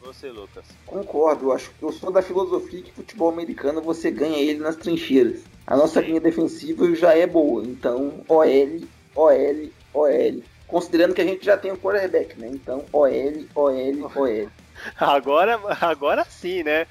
[0.00, 0.64] Você, Lucas.
[0.86, 4.76] Concordo, eu acho que eu sou da filosofia que futebol americano você ganha ele nas
[4.76, 5.42] trincheiras.
[5.66, 8.80] A nossa linha defensiva já é boa, então OL,
[9.14, 10.42] OL, OL.
[10.66, 12.48] Considerando que a gente já tem o quarterback, né?
[12.52, 14.48] Então OL, OL, OL.
[14.98, 16.86] Agora, agora sim, né?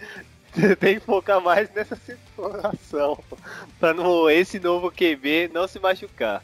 [0.79, 3.21] Tem que focar mais nessa situação.
[3.79, 6.43] Pra não, esse novo QB não se machucar.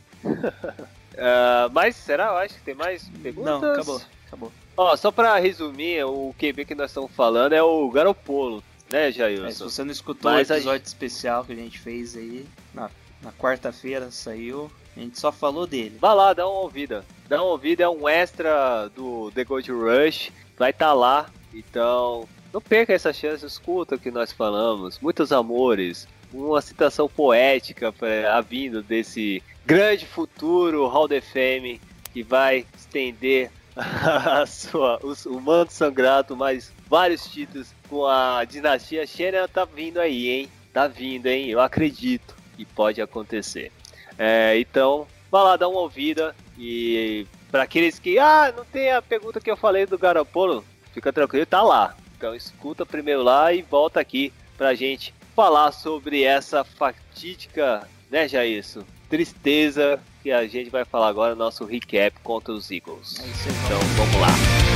[1.18, 2.28] Ah, mas será?
[2.28, 3.62] Eu acho que tem mais perguntas.
[3.62, 4.52] Não, acabou, acabou.
[4.78, 9.12] Ó, só pra resumir, o QB que nós estamos falando é o Garopolo, né,
[9.48, 12.90] É, se você não escutou o episódio especial que a gente fez aí, na,
[13.22, 15.98] na quarta-feira saiu, a gente só falou dele.
[16.00, 17.06] Vai lá, dá uma ouvida.
[17.28, 20.32] Dá uma ouvida, é um extra do The Gold Rush.
[20.58, 21.30] Vai estar lá.
[21.54, 25.00] Então, não perca essa chance, escuta o que nós falamos.
[25.00, 26.08] Muitos amores.
[26.34, 31.80] Uma citação poética pra, a vindo desse grande futuro Hall of Fame
[32.14, 39.06] que vai estender a sua, os- o manto sangrado, mais vários títulos com a dinastia
[39.06, 40.50] Shannon tá vindo aí, hein?
[40.74, 41.50] Tá vindo, hein?
[41.50, 43.72] Eu acredito que pode acontecer.
[44.18, 49.02] É, então, vá lá dar uma ouvida e para aqueles que ah, não tem a
[49.02, 51.96] pergunta que eu falei do Garopolo, fica tranquilo, tá lá.
[52.18, 58.82] Então escuta primeiro lá e volta aqui pra gente falar sobre essa fatídica, né, Jairson?
[59.08, 63.20] Tristeza que a gente vai falar agora no nosso recap contra os Eagles.
[63.20, 64.67] Então vamos lá.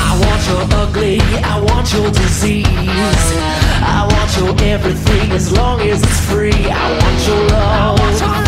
[0.00, 2.66] I want your ugly, I want your disease.
[2.66, 6.52] I want your everything as long as it's free.
[6.52, 7.98] I want your love.
[7.98, 8.47] Love,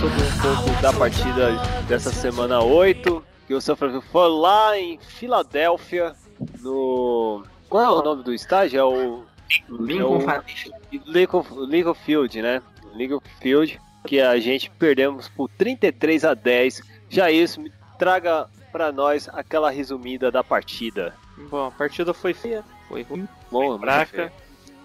[0.00, 1.50] sobre um pouco da partida
[1.88, 6.14] dessa semana 8, que o São Francisco foi lá em Filadélfia,
[6.60, 7.44] no...
[7.68, 8.78] Qual é o nome do estádio?
[8.80, 9.24] É o
[9.68, 10.70] Lincoln Foundation.
[11.06, 12.62] Lincoln, Lincoln Field, né?
[12.94, 16.82] Lincoln Field, que a gente perdemos por 33 a 10.
[17.08, 21.14] Já isso, me traga pra nós aquela resumida da partida.
[21.50, 23.28] Bom, a partida foi feia, foi ruim.
[23.50, 24.32] Bom, fraca.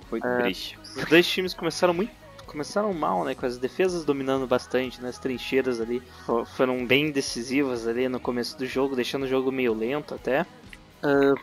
[0.09, 0.37] Foi É.
[0.41, 0.77] triste.
[0.95, 2.11] Os dois times começaram muito.
[2.49, 3.35] Começaram mal, né?
[3.35, 5.09] Com as defesas dominando bastante, né?
[5.09, 9.51] As trincheiras ali fo- foram bem decisivas ali no começo do jogo, deixando o jogo
[9.51, 10.45] meio lento até.
[11.03, 11.33] Ah,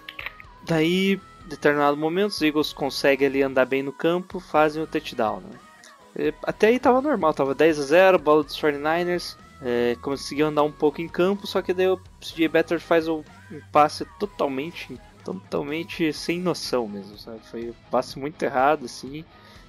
[0.66, 1.14] daí,
[1.45, 5.59] em determinado momento, os Eagles conseguem ali andar bem no campo, fazem o touchdown, né?
[6.19, 9.37] E Até aí tava normal, tava 10 a 0 bola dos 49ers.
[9.62, 13.23] É, conseguiu andar um pouco em campo, só que daí o CJ Better faz um
[13.73, 17.40] passe totalmente, totalmente sem noção mesmo, sabe?
[17.51, 19.25] Foi um passe muito errado, assim,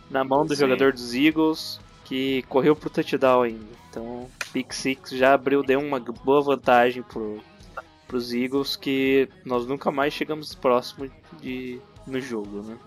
[0.10, 0.62] na mão do Sim.
[0.62, 3.78] jogador dos Eagles, que correu pro touchdown ainda.
[3.90, 7.42] Então, Pick Six já abriu, deu uma boa vantagem pro,
[8.08, 11.10] pros Eagles, que nós nunca mais chegamos próximo
[11.42, 12.78] de no jogo, né?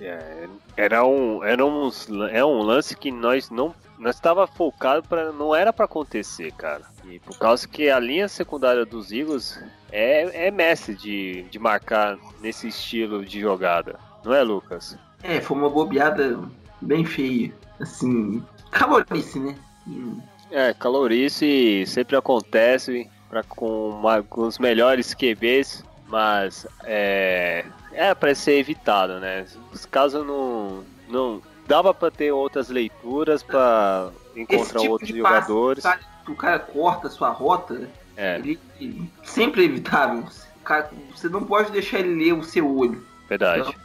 [0.00, 1.90] É, era um, era um,
[2.30, 6.82] é um lance que nós não, nós estava focado para, não era para acontecer, cara.
[7.04, 12.16] E por causa que a linha secundária dos Eagles é, é mestre de, de marcar
[12.40, 14.96] nesse estilo de jogada, não é, Lucas?
[15.22, 16.38] É, foi uma bobeada
[16.80, 17.52] bem feia.
[17.80, 19.54] Assim, calorice, né?
[19.86, 28.14] Hum, É, calorice sempre acontece pra, com, uma- com os melhores QBs, mas é, é
[28.14, 29.44] para ser evitado, né?
[29.72, 35.84] Os casos não, não dava para ter outras leituras para encontrar tipo outros passe, jogadores.
[36.26, 40.24] o cara corta a sua rota, É, ele ele- sempre é evitável.
[40.64, 43.04] Cara- você não pode deixar ele ler o seu olho.
[43.28, 43.76] verdade.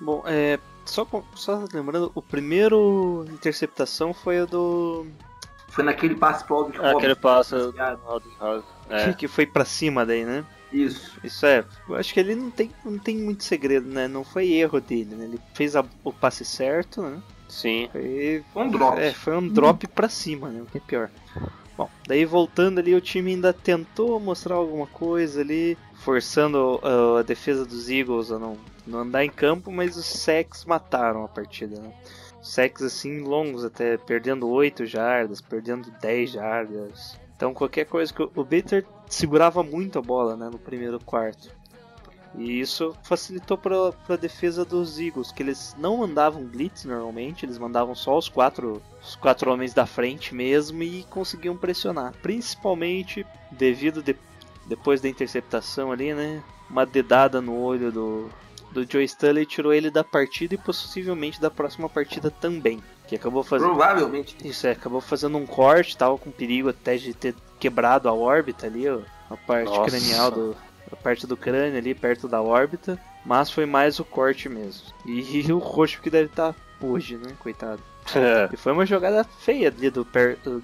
[0.00, 5.06] Bom, é, só, só lembrando, o primeiro interceptação foi o do
[5.68, 7.72] Foi naquele passe pro Aldrich Ah, Aquele passo.
[7.72, 8.22] baseado.
[8.90, 10.44] É, que foi pra cima daí, né?
[10.72, 11.18] Isso.
[11.22, 14.08] Isso é, eu acho que ele não tem, não tem muito segredo, né?
[14.08, 15.24] Não foi erro dele, né?
[15.24, 17.22] Ele fez a- o passe certo, né?
[17.48, 17.88] sim.
[17.92, 18.98] Foi, Foi um drop.
[18.98, 20.62] é, foi um drop pra cima, né?
[20.62, 21.10] O que é pior.
[21.76, 27.22] Bom, daí voltando ali, o time ainda tentou mostrar alguma coisa ali, forçando uh, a
[27.22, 31.80] defesa dos Eagles a não, não andar em campo, mas os sacks mataram a partida,
[31.80, 31.92] né?
[32.42, 37.16] Sacks assim longos até, perdendo 8 jardas, perdendo 10 jardas.
[37.36, 41.50] Então qualquer coisa que o- o Bitter segurava muito a bola, né, no primeiro quarto.
[42.34, 47.58] E isso facilitou para a defesa dos Eagles, que eles não mandavam blitz normalmente, eles
[47.58, 52.14] mandavam só os quatro, os quatro homens da frente mesmo e conseguiam pressionar.
[52.22, 54.16] Principalmente devido de,
[54.66, 56.42] depois da interceptação ali, né?
[56.68, 58.30] Uma dedada no olho do,
[58.72, 62.82] do Joe Stanley tirou ele da partida e possivelmente da próxima partida também.
[63.06, 63.68] Que acabou fazendo.
[63.68, 64.36] Provavelmente.
[64.42, 68.66] Isso é, acabou fazendo um corte, tava com perigo até de ter quebrado a órbita
[68.66, 69.90] ali, ó, a parte Nossa.
[69.90, 70.56] cranial do.
[70.90, 72.98] A parte do crânio ali perto da órbita.
[73.24, 74.82] Mas foi mais o corte mesmo.
[75.06, 77.34] E, o roxo que deve estar hoje, né?
[77.38, 77.80] Coitado.
[78.52, 80.04] E foi uma jogada feia ali do,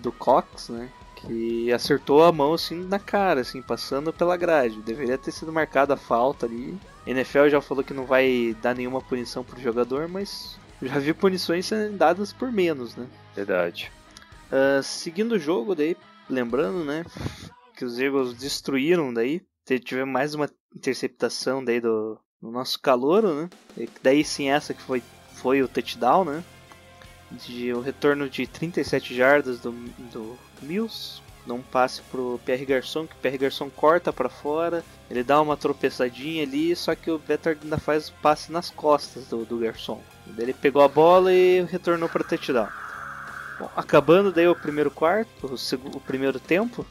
[0.01, 0.89] do Cox, né?
[1.21, 4.81] Que acertou a mão assim na cara, assim, passando pela grade.
[4.83, 6.79] Deveria ter sido marcada a falta ali.
[7.07, 11.67] NFL já falou que não vai dar nenhuma punição pro jogador, mas já vi punições
[11.67, 13.07] sendo dadas por menos, né?
[13.35, 13.91] Verdade.
[14.51, 15.97] Ah, seguindo o jogo, daí,
[16.29, 17.05] lembrando, né,
[17.77, 19.43] que os Eagles destruíram daí,
[19.85, 24.81] tivemos mais uma interceptação daí do, do nosso calouro, né, e daí sim essa que
[24.81, 25.03] foi,
[25.35, 26.45] foi o touchdown, né,
[27.31, 29.73] de o retorno de 37 jardas do,
[30.12, 31.21] do Mills,
[31.55, 35.57] um passe pro Pierre Garçon, que o Pierre Garçon corta pra fora, ele dá uma
[35.57, 40.03] tropeçadinha ali, só que o Better ainda faz o passe nas costas do, do Garçon.
[40.37, 42.69] Ele pegou a bola e retornou para touchdown.
[43.59, 46.87] Bom, acabando daí o primeiro quarto, o, o primeiro tempo,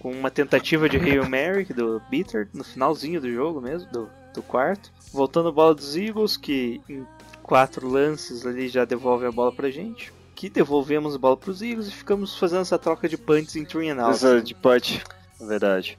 [0.00, 4.42] com uma tentativa de Hail Mary do Bitter no finalzinho do jogo mesmo, do, do
[4.42, 4.92] quarto.
[5.12, 6.80] Voltando a bola dos Eagles, que
[7.40, 10.12] quatro lances ali já devolvem a bola pra gente.
[10.34, 13.90] Que devolvemos a bola pros Eagles e ficamos fazendo essa troca de punts em three
[13.90, 14.14] and out.
[14.14, 15.02] Essa de punch,
[15.40, 15.98] é verdade.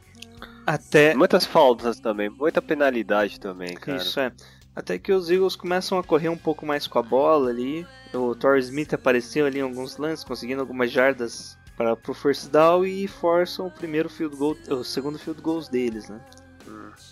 [0.65, 3.97] Até Muitas faltas também, muita penalidade também, cara.
[3.97, 4.31] Isso é.
[4.75, 7.85] Até que os Eagles começam a correr um pouco mais com a bola ali.
[8.13, 12.85] O Torres Smith apareceu ali em alguns lances, conseguindo algumas jardas para pro first down
[12.85, 16.21] e forçam o primeiro field goal, o segundo field goals deles, né?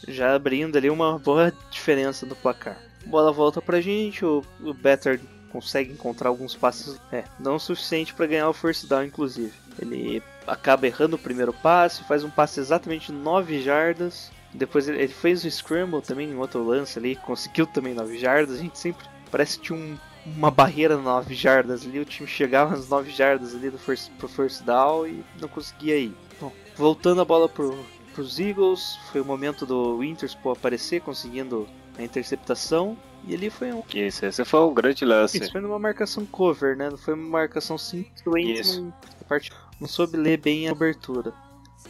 [0.07, 2.77] Já abrindo ali uma boa diferença no placar.
[3.09, 5.19] Bola volta pra gente, o, o Better
[5.51, 9.51] consegue encontrar alguns passes, é, não o suficiente para ganhar o first down, inclusive.
[9.79, 14.31] Ele acaba errando o primeiro passe, faz um passe exatamente 9 jardas.
[14.53, 18.59] Depois ele, ele fez o scramble também em outro lance ali, conseguiu também 9 jardas.
[18.59, 22.75] A gente sempre parece que tinha um, uma barreira 9 jardas ali, o time chegava
[22.75, 26.15] nas 9 jardas ali do first, pro first down e não conseguia ir.
[26.39, 31.67] Bom, voltando a bola pro, pros Eagles, foi o momento do Winterspool aparecer, conseguindo
[31.99, 32.97] a interceptação.
[33.27, 33.83] E ali foi um.
[33.93, 35.37] Isso, esse foi um grande lance.
[35.37, 36.89] Isso foi numa marcação cover, né?
[36.89, 38.23] Não foi uma marcação simples.
[38.59, 38.81] Isso.
[38.81, 41.33] não, a parte, não soube ler bem a cobertura.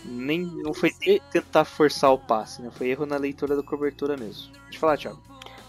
[0.06, 2.72] Nem, não foi nem tentar forçar o passe, né?
[2.72, 4.52] Foi erro na leitura da cobertura mesmo.
[4.54, 5.22] Deixa eu falar, Thiago.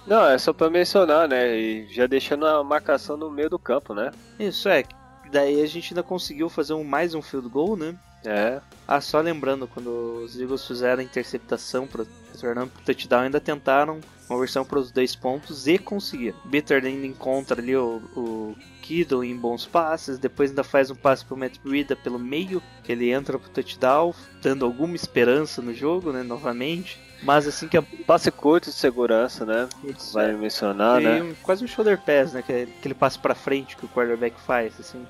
[0.07, 1.57] Não, é só pra mencionar, né?
[1.57, 4.11] E já deixando a marcação no meio do campo, né?
[4.39, 4.85] Isso é.
[5.31, 7.97] Daí a gente ainda conseguiu fazer um, mais um field goal, né?
[8.25, 8.61] É.
[8.87, 9.89] Ah, só lembrando, quando
[10.25, 14.91] os Eagles fizeram a interceptação para retornando pro touchdown, ainda tentaram uma versão para os
[14.91, 16.37] dois pontos e conseguiram.
[16.45, 21.25] Bitter ainda encontra ali o, o Kittle em bons passes, depois ainda faz um passe
[21.25, 26.13] pro Matt Breida pelo meio, que ele entra pro touchdown, dando alguma esperança no jogo,
[26.13, 27.01] né, novamente.
[27.23, 29.69] Mas assim que a Passe curto de segurança, né?
[30.13, 31.23] Vai mencionar, e né?
[31.23, 34.41] um- quase um shoulder pass, né, que é aquele passe para frente que o quarterback
[34.41, 35.07] faz, assim.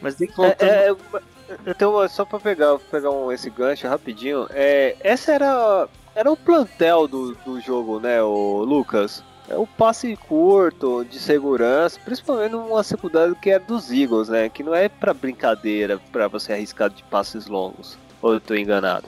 [0.00, 0.96] Mas daí É, voltando, é, é,
[1.66, 7.06] então, só pra pegar, pegar um, esse gancho rapidinho, é, essa era, era o plantel
[7.08, 9.22] do, do jogo, né, o Lucas?
[9.48, 14.50] É o passe curto, de segurança, principalmente numa secundária que é dos Eagles, né?
[14.50, 17.96] Que não é pra brincadeira, pra você arriscar de passes longos.
[18.20, 19.06] Ou eu tô enganado?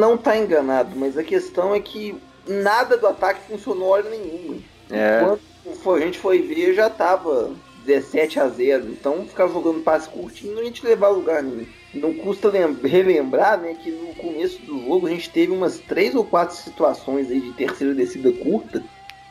[0.00, 4.56] Não tá enganado, mas a questão é que nada do ataque funcionou hora nenhuma.
[4.90, 5.36] É.
[5.82, 7.52] Foi- a gente foi ver, já tava
[7.88, 8.86] 17 a 0.
[8.90, 11.66] Então ficar jogando passe curtinho a gente levar a lugar nenhum.
[11.94, 16.14] Não custa lem- relembrar né, que no começo do jogo a gente teve umas três
[16.14, 18.82] ou quatro situações aí de terceira descida curta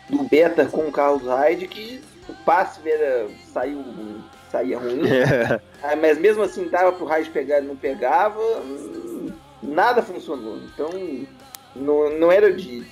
[0.10, 3.84] do Beta com o Carlos Hyde que o passe era, saiu,
[4.52, 5.02] saía ruim.
[5.84, 8.42] Ah, mas mesmo assim dava pro Hyde pegar e não pegava.
[8.42, 9.30] hum,
[9.62, 10.58] Nada funcionou.
[10.58, 10.90] Então
[11.76, 12.84] não, não era de.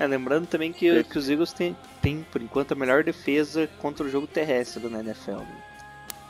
[0.00, 4.06] É, lembrando também que, que os Eagles têm, têm, por enquanto, a melhor defesa contra
[4.06, 5.32] o jogo terrestre na NFL.
[5.32, 5.62] né?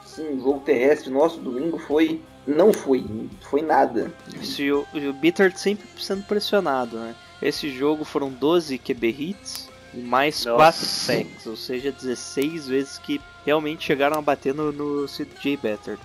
[0.04, 2.20] Sim, o jogo terrestre nosso domingo foi.
[2.44, 3.06] Não foi.
[3.42, 4.12] Foi nada.
[4.34, 7.14] O, o Bitter sempre sendo pressionado, né?
[7.40, 10.56] Esse jogo foram 12 QB hits e mais Nossa.
[10.56, 15.96] 4 sacks, ou seja, 16 vezes que realmente chegaram a bater no, no CJ Better.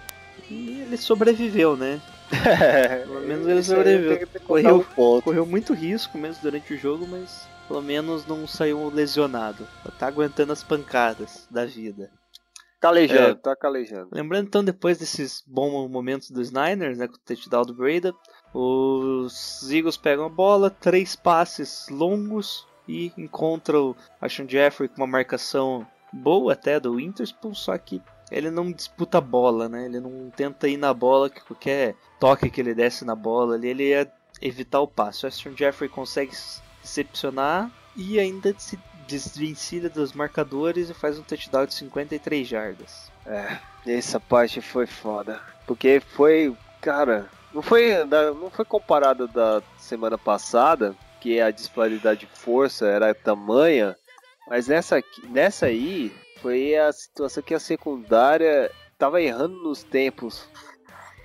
[0.51, 1.99] E ele sobreviveu, né?
[3.07, 4.27] Pelo menos ele sobreviveu.
[4.45, 4.85] Correu,
[5.23, 9.67] correu muito risco mesmo durante o jogo, mas pelo menos não saiu lesionado.
[9.97, 12.11] Tá aguentando as pancadas da vida.
[12.79, 13.35] Calejando, É.
[13.35, 14.09] tá calejando.
[14.11, 18.13] Lembrando então, depois desses bons momentos dos Niners, né, com o touchdown do Breda,
[18.53, 25.07] os Eagles pegam a bola, três passes longos e encontram o Ashon Jeffrey com uma
[25.07, 28.01] marcação boa até do Winterspool, só que
[28.31, 29.85] ele não disputa a bola, né?
[29.85, 33.67] Ele não tenta ir na bola, que qualquer toque que ele desce na bola ali,
[33.69, 35.25] ele ia evitar o passe.
[35.25, 41.23] O Ashton Jeffrey consegue se decepcionar e ainda se desvencilha dos marcadores e faz um
[41.23, 43.11] touchdown de 53 jardas.
[43.25, 45.41] É, essa parte foi foda.
[45.65, 52.27] Porque foi, cara, não foi, não foi comparado da semana passada, que a disparidade de
[52.27, 53.95] força era tamanha,
[54.47, 60.47] mas nessa, nessa aí foi a situação que a secundária tava errando nos tempos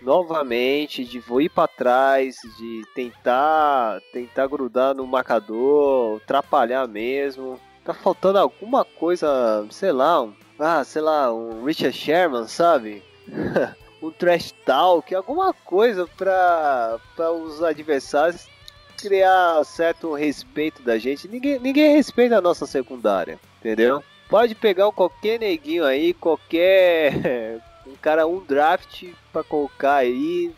[0.02, 7.60] novamente, de vou ir para trás, de tentar tentar grudar no marcador, atrapalhar mesmo.
[7.84, 13.02] Tá faltando alguma coisa, sei lá, um, ah, sei lá, um Richard Sherman, sabe?
[14.02, 18.48] um trash talk, alguma coisa pra, pra os adversários
[19.00, 21.26] criar certo respeito da gente.
[21.26, 24.02] Ninguém, ninguém respeita a nossa secundária, entendeu?
[24.28, 27.60] Pode pegar qualquer neguinho aí, qualquer
[27.90, 30.52] um cara, um draft pra colocar aí.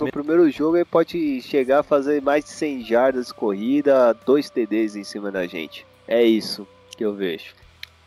[0.00, 4.50] No primeiro jogo ele pode chegar a fazer mais de 100 jardas de corrida, dois
[4.50, 5.86] TDs em cima da gente.
[6.08, 6.66] É isso
[6.96, 7.54] que eu vejo.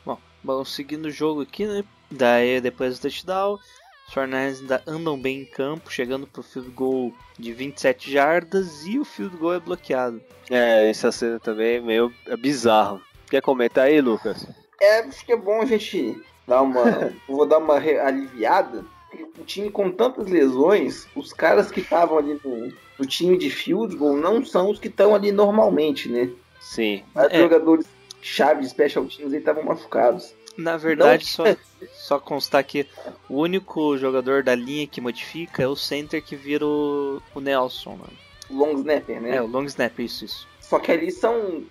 [0.05, 1.84] Bom, bom, seguindo o jogo aqui, né?
[2.11, 3.57] Daí depois do touchdown,
[4.07, 8.99] os 49ers ainda andam bem em campo, chegando pro field goal de 27 jardas e
[8.99, 10.21] o field goal é bloqueado.
[10.49, 13.01] É, essa cena também é meio é bizarro.
[13.30, 14.47] Quer comentar aí, Lucas?
[14.82, 17.14] É, acho que é bom a gente dar uma.
[17.28, 18.84] vou dar uma aliviada.
[19.39, 23.96] O time com tantas lesões, os caras que estavam ali no, no time de field
[23.96, 26.30] goal não são os que estão ali normalmente, né?
[26.60, 27.04] Sim.
[27.16, 27.39] Os É.
[27.39, 27.86] jogadores
[28.22, 30.34] chave de special teams aí estavam machucados.
[30.58, 31.43] Na verdade, só,
[31.93, 32.88] só constar que
[33.30, 37.91] o único jogador da linha que modifica é o center que vira o, o Nelson,
[37.98, 38.08] né?
[38.50, 39.36] Long snapper, né?
[39.36, 40.48] É, o long snap, isso, isso.
[40.62, 41.64] Só que ali são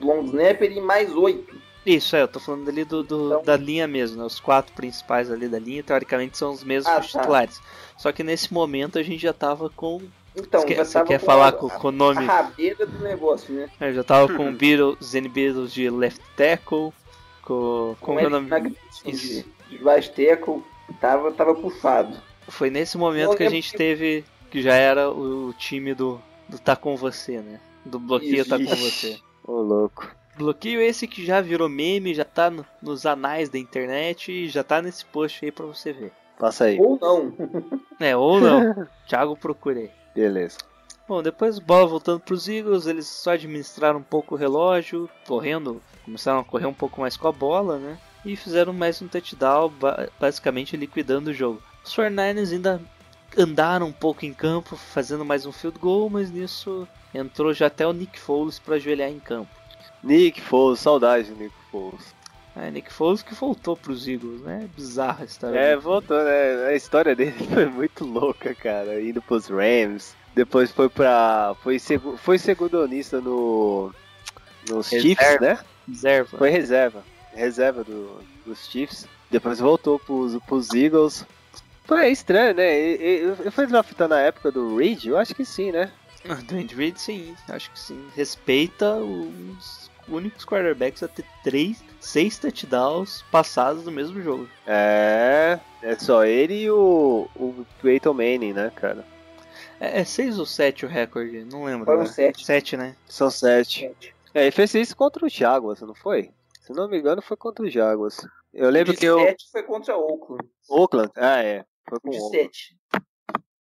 [0.00, 1.56] long snapper e mais oito.
[1.86, 4.24] Isso, é, eu tô falando ali do, do- Então- da linha mesmo, né?
[4.24, 7.18] Os quatro principais ali da linha, teoricamente, são os mesmos Ah, dos tá.
[7.20, 7.60] titulares.
[7.98, 10.00] Só que nesse momento a gente já tava com.
[10.36, 12.24] Então, você quer, você quer com falar a, com, com o a nome?
[12.26, 13.68] rabeira do negócio, né?
[13.80, 16.90] Eu já tava com o Beatles, Zen Beatles de left tackle,
[17.42, 17.94] com.
[18.00, 18.50] Com Como é o nome?
[19.04, 19.44] Isso.
[19.70, 20.62] de, de right tackle,
[21.00, 22.16] tava, tava puxado.
[22.48, 24.24] Foi nesse momento Eu que a gente que- teve.
[24.50, 27.60] Que já era o time do, do Tá Com Você, né?
[27.84, 28.64] Do bloqueio Isso, Tá Com.
[28.66, 29.18] Você.
[29.46, 30.08] Ô, louco.
[30.36, 34.64] Bloqueio esse que já virou meme, já tá no- nos anais da internet e já
[34.64, 36.12] tá nesse post aí pra você ver.
[36.38, 36.78] Passa aí.
[36.80, 37.32] Ou não.
[38.00, 38.86] É, ou não.
[39.06, 39.90] Thiago procurei.
[40.14, 40.58] Beleza.
[41.06, 46.40] Bom, depois bola voltando pros Eagles, eles só administraram um pouco o relógio, correndo, começaram
[46.40, 47.98] a correr um pouco mais com a bola, né?
[48.24, 51.62] E fizeram mais um touchdown, ba- basicamente liquidando o jogo.
[51.84, 52.80] Os 49ers ainda
[53.36, 57.86] andaram um pouco em campo, fazendo mais um field goal, mas nisso entrou já até
[57.86, 59.50] o Nick Foles para ajoelhar em campo.
[60.04, 62.14] Nick Foles, saudade do Nick Foles.
[62.56, 64.68] É, Nick Foles que voltou pros Eagles, né?
[64.76, 65.58] Bizarra a história.
[65.58, 65.80] É, dele.
[65.80, 66.66] voltou, né?
[66.68, 69.00] A história dele foi muito louca, cara.
[69.00, 70.14] Indo pros Rams.
[70.34, 71.54] Depois foi pra.
[71.62, 72.16] Foi, segu...
[72.16, 73.92] foi segundonista no.
[74.68, 75.22] Nos Reserva.
[75.24, 75.58] Chiefs, né?
[75.88, 76.38] Reserva.
[76.38, 77.04] Foi reserva.
[77.34, 79.06] Reserva do, dos Chiefs.
[79.30, 81.26] Depois voltou pros, pros Eagles.
[81.84, 82.80] Foi estranho, né?
[82.80, 85.06] E- e- Ele foi draftado na época do Reed?
[85.06, 85.90] Eu acho que sim, né?
[86.26, 88.02] Ah, Do Andy Reid, sim, acho que sim.
[88.16, 94.48] Respeita os únicos quarterbacks a ter três, seis touchdowns passados no mesmo jogo.
[94.66, 99.04] É, é só ele e o, o Peyton Manning, né, cara?
[99.80, 101.44] É, é seis ou sete o recorde?
[101.44, 101.84] Não lembro.
[101.84, 102.06] Foram né?
[102.06, 102.44] sete.
[102.44, 102.96] Sete, né?
[103.08, 103.80] São sete.
[103.80, 104.14] sete.
[104.32, 106.30] É, ele fez isso contra o Jaguars, não foi?
[106.60, 108.26] Se não me engano, foi contra o Jaguars.
[108.52, 109.16] Eu lembro que eu...
[109.16, 110.48] O sete foi contra o Oakland.
[110.68, 111.64] Oakland, ah, é.
[111.88, 112.76] Foi com o 17.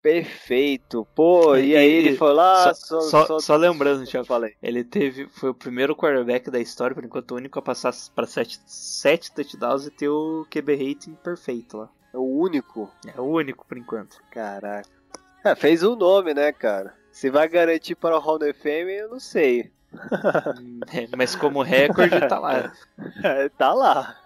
[0.02, 1.06] Perfeito.
[1.14, 2.74] Pô, e, E- aí ele foi lá.
[2.74, 4.26] só- só- só lembrando, Thiago.
[4.26, 4.54] Falei.
[4.62, 5.28] Ele teve.
[5.28, 9.32] Foi o primeiro quarterback da história, por enquanto o único a passar para sete, sete
[9.32, 11.88] touchdowns e ter o QB rating perfeito lá.
[12.12, 12.90] É o único.
[13.16, 14.16] É o único por enquanto.
[14.30, 14.88] Caraca.
[15.44, 16.94] É, fez um nome, né, cara?
[17.10, 19.70] Se vai garantir para o Hall da Fame, eu não sei.
[20.92, 22.72] É, mas como recorde tá lá.
[23.58, 24.16] tá lá.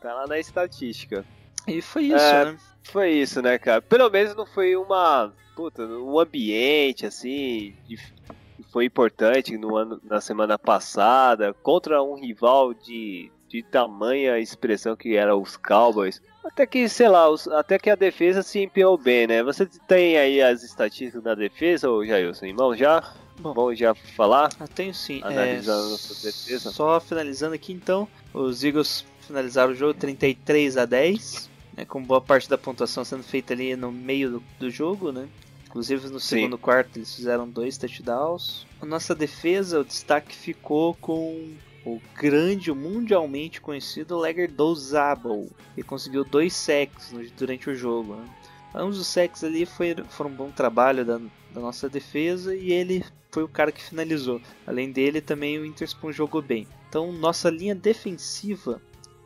[0.00, 1.24] Tá lá na estatística.
[1.66, 2.44] E foi isso, É.
[2.46, 2.56] né?
[2.82, 3.80] Foi isso, né, cara?
[3.80, 5.32] Pelo menos não foi uma.
[5.56, 7.74] Puta, um ambiente assim.
[7.88, 7.96] de-
[8.56, 11.54] que foi importante no ano, na semana passada.
[11.54, 16.20] Contra um rival de, de tamanha expressão que era os Cowboys.
[16.44, 19.42] Até que, sei lá, os- até que a defesa se empenhou bem, né?
[19.42, 22.76] Você tem aí as estatísticas da defesa, ô Jailson, irmão?
[22.76, 23.02] Já?
[23.40, 23.52] Bom.
[23.54, 24.50] Vamos já falar?
[24.60, 25.20] Ah, tenho sim.
[25.24, 26.70] Analisando é, nossa defesa.
[26.70, 32.20] Só finalizando aqui então, os Eagles finalizaram o jogo 33 a 10, né, com boa
[32.20, 35.28] parte da pontuação sendo feita ali no meio do, do jogo, né?
[35.66, 36.36] Inclusive no Sim.
[36.36, 38.66] segundo quarto eles fizeram dois touchdowns.
[38.80, 41.52] A nossa defesa, o destaque ficou com
[41.84, 48.14] o grande, mundialmente conhecido Legger Dozable, que conseguiu dois sacks durante o jogo.
[48.14, 48.24] Né?
[48.74, 53.04] Ambos os sacks ali foi, foram um bom trabalho da, da nossa defesa e ele
[53.30, 54.40] foi o cara que finalizou.
[54.66, 56.68] Além dele, também o Witherspoon jogou bem.
[56.88, 58.80] Então, nossa linha defensiva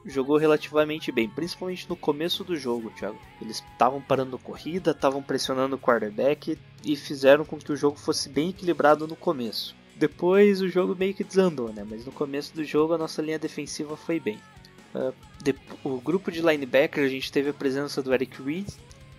[0.09, 3.19] jogou relativamente bem, principalmente no começo do jogo, Thiago.
[3.41, 8.29] Eles estavam parando corrida, estavam pressionando o quarterback e fizeram com que o jogo fosse
[8.29, 9.75] bem equilibrado no começo.
[9.97, 11.85] Depois o jogo meio que desandou, né?
[11.89, 14.39] Mas no começo do jogo a nossa linha defensiva foi bem.
[14.95, 15.55] Ah, de-
[15.85, 18.69] o grupo de linebacker a gente teve a presença do Eric Reed,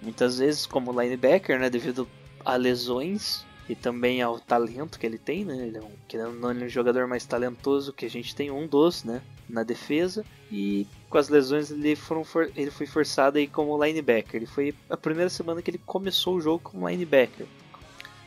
[0.02, 1.70] muitas vezes como linebacker, né?
[1.70, 2.08] Devido
[2.46, 5.68] a lesões e também ao talento que ele tem, né?
[5.68, 8.66] Ele é um, não, ele é um jogador mais talentoso que a gente tem, um
[8.66, 9.22] dos, né?
[9.50, 10.24] Na defesa.
[10.52, 14.36] E com as lesões ele, foram for- ele foi forçado aí como linebacker.
[14.36, 17.48] Ele foi a primeira semana que ele começou o jogo como linebacker.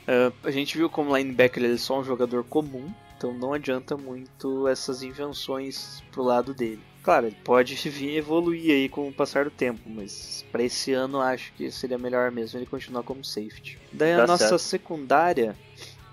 [0.06, 3.96] Ah, a gente viu como linebacker ele é só um jogador comum, então não adianta
[3.96, 6.80] muito essas invenções pro lado dele.
[7.04, 11.20] Claro, ele pode vir evoluir aí com o passar do tempo, mas para esse ano
[11.20, 13.78] acho que seria melhor mesmo ele continuar como safety.
[13.92, 14.60] Daí a Tá nossa certo.
[14.62, 15.56] secundária,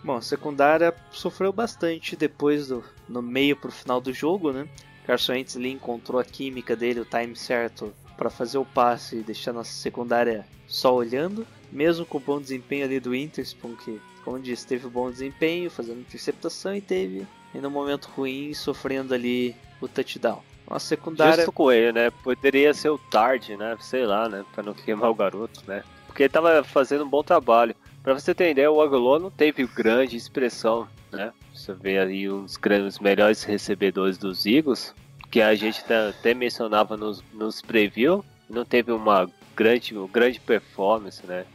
[0.04, 4.68] bom, a secundária sofreu bastante depois do no meio pro final do jogo, né?
[5.10, 9.24] Carson Wentz ali encontrou a química dele, o time certo para fazer o passe e
[9.24, 14.40] deixar nossa secundária só olhando, mesmo com o bom desempenho ali do Interspoon, que, como
[14.40, 19.88] disse, teve bom desempenho, fazendo interceptação e teve, em um momento ruim, sofrendo ali o
[19.88, 20.44] touchdown.
[20.68, 21.38] Uma secundária.
[21.38, 22.12] Justo com ele, né?
[22.24, 23.76] Poderia ser o Tard, né?
[23.80, 24.46] Sei lá, né?
[24.54, 25.84] Pra não queimar o garoto, né?
[26.06, 27.76] Porque ele tava fazendo um bom trabalho.
[28.04, 31.32] Pra você ter ideia, o Aguiló não teve grande expressão, né?
[31.54, 34.94] Você vê aí os, grandes, os melhores recebedores dos Eagles,
[35.30, 41.46] que a gente até mencionava nos, nos preview, não teve uma grande, grande performance, né?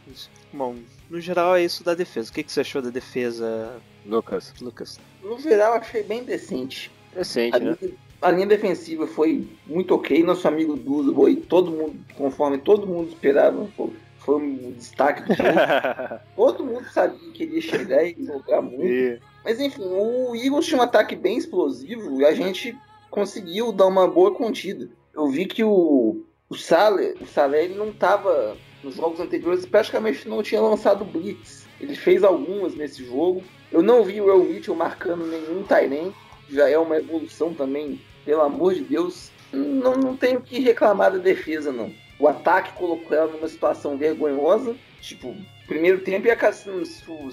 [0.53, 0.75] Bom,
[1.09, 2.29] no geral é isso da defesa.
[2.29, 4.99] O que, que você achou da defesa, Lucas, Lucas?
[5.21, 6.91] No geral, achei bem decente.
[7.13, 7.77] decente, A né?
[7.81, 10.23] linha, a linha defensiva foi muito ok.
[10.23, 15.33] Nosso amigo Duzo foi todo mundo, conforme todo mundo esperava, foi, foi um destaque do
[15.35, 15.49] jogo.
[16.35, 18.83] todo mundo sabia que ele ia chegar e jogar muito.
[18.85, 22.75] E- Mas enfim, o Eagles tinha um ataque bem explosivo e a gente
[23.11, 24.89] conseguiu dar uma boa contida.
[25.13, 30.27] Eu vi que o, o Saler, o Saler ele não estava nos jogos anteriores, praticamente
[30.27, 31.67] não tinha lançado blitz.
[31.79, 33.43] Ele fez algumas nesse jogo.
[33.71, 36.13] Eu não vi o El Mitchell marcando nenhum Tyrant,
[36.49, 39.29] já é uma evolução também, pelo amor de Deus.
[39.53, 41.93] Não, não tenho que reclamar da defesa, não.
[42.19, 44.75] O ataque colocou ela numa situação vergonhosa.
[45.01, 45.35] Tipo,
[45.67, 46.69] primeiro tempo, ia, se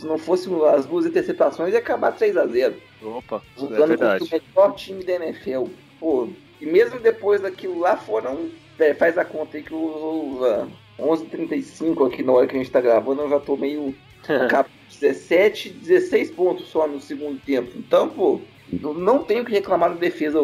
[0.07, 4.24] não fosse as duas interceptações, ia acabar 3 a 0 Opa, é jogando contra verdade.
[4.24, 5.64] o melhor time da NFL.
[6.01, 6.28] Pô,
[6.61, 8.49] e mesmo depois daquilo lá foram.
[8.78, 10.41] é, faz a conta aí que o
[10.99, 13.95] 11h35 aqui na hora que a gente tá gravando, eu já tô meio.
[14.49, 14.70] cap-
[15.01, 17.72] 17, 16 pontos só no segundo tempo.
[17.76, 20.39] Então, pô, não tenho que reclamar da defesa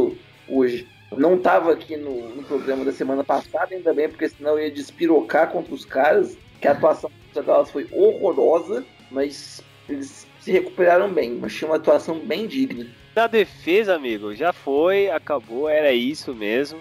[0.48, 0.88] hoje.
[1.16, 4.70] Não tava aqui no, no programa da semana passada, ainda bem, porque senão eu ia
[4.70, 6.36] despirocar contra os caras.
[6.60, 11.40] Que a atuação Dallas foi horrorosa, mas eles se recuperaram bem.
[11.42, 12.86] Achei uma atuação bem digna.
[13.14, 16.80] Na defesa, amigo, já foi, acabou, era isso mesmo.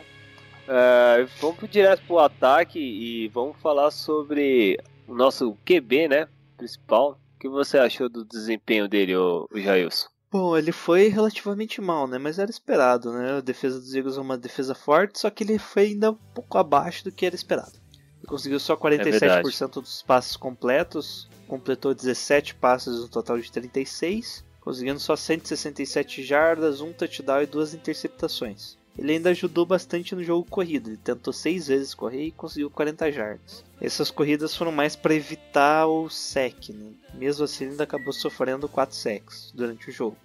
[0.67, 4.77] Ah, vamos direto pro ataque e vamos falar sobre
[5.07, 6.27] o nosso QB, né?
[6.57, 7.19] Principal.
[7.35, 10.09] O que você achou do desempenho dele, o, Jailson?
[10.29, 12.17] Bom, ele foi relativamente mal, né?
[12.17, 13.37] Mas era esperado, né?
[13.37, 16.57] A defesa dos Eagles é uma defesa forte, só que ele foi ainda um pouco
[16.57, 17.79] abaixo do que era esperado.
[18.27, 25.15] Conseguiu só 47% dos passes completos, completou 17 passes no total de 36, conseguindo só
[25.15, 28.77] 167 jardas, um touchdown e duas interceptações.
[28.97, 33.11] Ele ainda ajudou bastante no jogo corrido, ele tentou 6 vezes correr e conseguiu 40
[33.11, 33.63] jardas.
[33.79, 36.91] Essas corridas foram mais para evitar o sec, né?
[37.13, 40.17] Mesmo assim, ele ainda acabou sofrendo 4 sacks durante o jogo.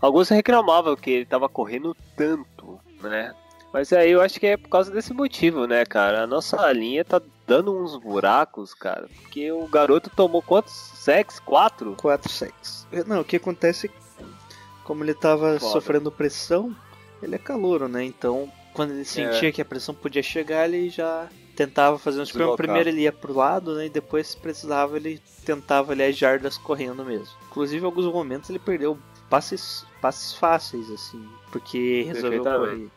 [0.00, 3.34] Alguns reclamavam que ele tava correndo tanto, né?
[3.72, 6.22] Mas aí eu acho que é por causa desse motivo, né, cara?
[6.22, 9.08] A nossa linha tá dando uns buracos, cara.
[9.22, 11.40] Porque o garoto tomou quantos sacks?
[11.40, 11.96] Quatro?
[11.96, 12.86] 4 sacks.
[13.06, 14.24] Não, o que acontece é que,
[14.84, 15.72] como ele estava Foda.
[15.72, 16.76] sofrendo pressão,
[17.22, 18.04] ele é calouro, né?
[18.04, 21.26] Então, quando ele sentia que a pressão podia chegar, ele já
[21.56, 22.24] tentava fazer um.
[22.24, 22.56] Deslocar.
[22.56, 23.86] Primeiro ele ia pro lado, né?
[23.86, 27.34] E depois, se precisava, ele tentava ali as jardas correndo mesmo.
[27.50, 28.98] Inclusive, em alguns momentos ele perdeu
[29.30, 32.88] passes, passes fáceis, assim, porque resolveu correr.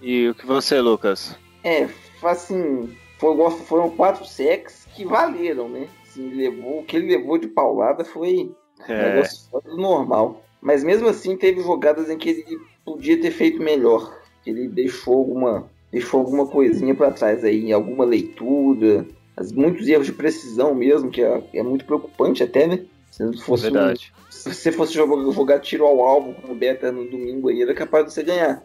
[0.00, 1.36] E o que você, Lucas?
[1.64, 1.88] É,
[2.22, 5.88] assim, foi, foram quatro sacks que valeram, né?
[6.02, 8.50] Assim, levou, o que ele levou de paulada foi
[8.88, 10.42] um É, negócio fora do normal.
[10.60, 14.16] Mas mesmo assim teve jogadas em que ele podia ter feito melhor.
[14.46, 19.06] Ele deixou alguma, deixou alguma coisinha pra trás aí, alguma leitura,
[19.36, 22.84] as, muitos erros de precisão mesmo, que é, é muito preocupante até, né?
[23.10, 24.12] Se não fosse um- verdade.
[24.30, 28.06] se você fosse jogar, jogar tiro ao alvo como beta no domingo aí, era capaz
[28.06, 28.62] de você ganhar.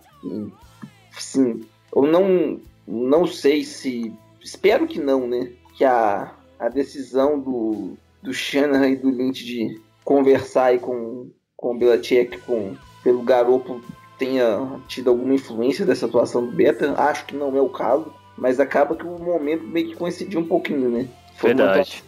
[1.18, 1.62] Sim,
[1.95, 4.14] eu não, não sei se.
[4.42, 5.52] Espero que não, né?
[5.78, 11.76] Que a, a decisão do, do Shanahan e do Lynch de conversar aí com, com
[11.76, 13.84] o Belichick com, pelo Garoppolo
[14.18, 16.94] tenha tido alguma influência dessa atuação do Beta.
[16.98, 20.48] Acho que não é o caso, mas acaba que o momento meio que coincidiu um
[20.48, 21.08] pouquinho, né?
[21.38, 22.04] Foi Verdade.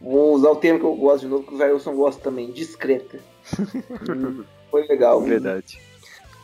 [0.00, 3.18] Vou usar o termo que eu gosto de novo, que o Jailson gosta também, discreta.
[4.70, 5.20] Foi legal.
[5.22, 5.80] Verdade.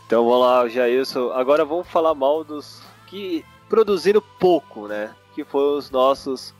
[0.07, 1.31] Então vamos lá, Jailson.
[1.33, 5.15] Agora vamos falar mal dos que produziram pouco, né?
[5.35, 6.53] Que foram os nossos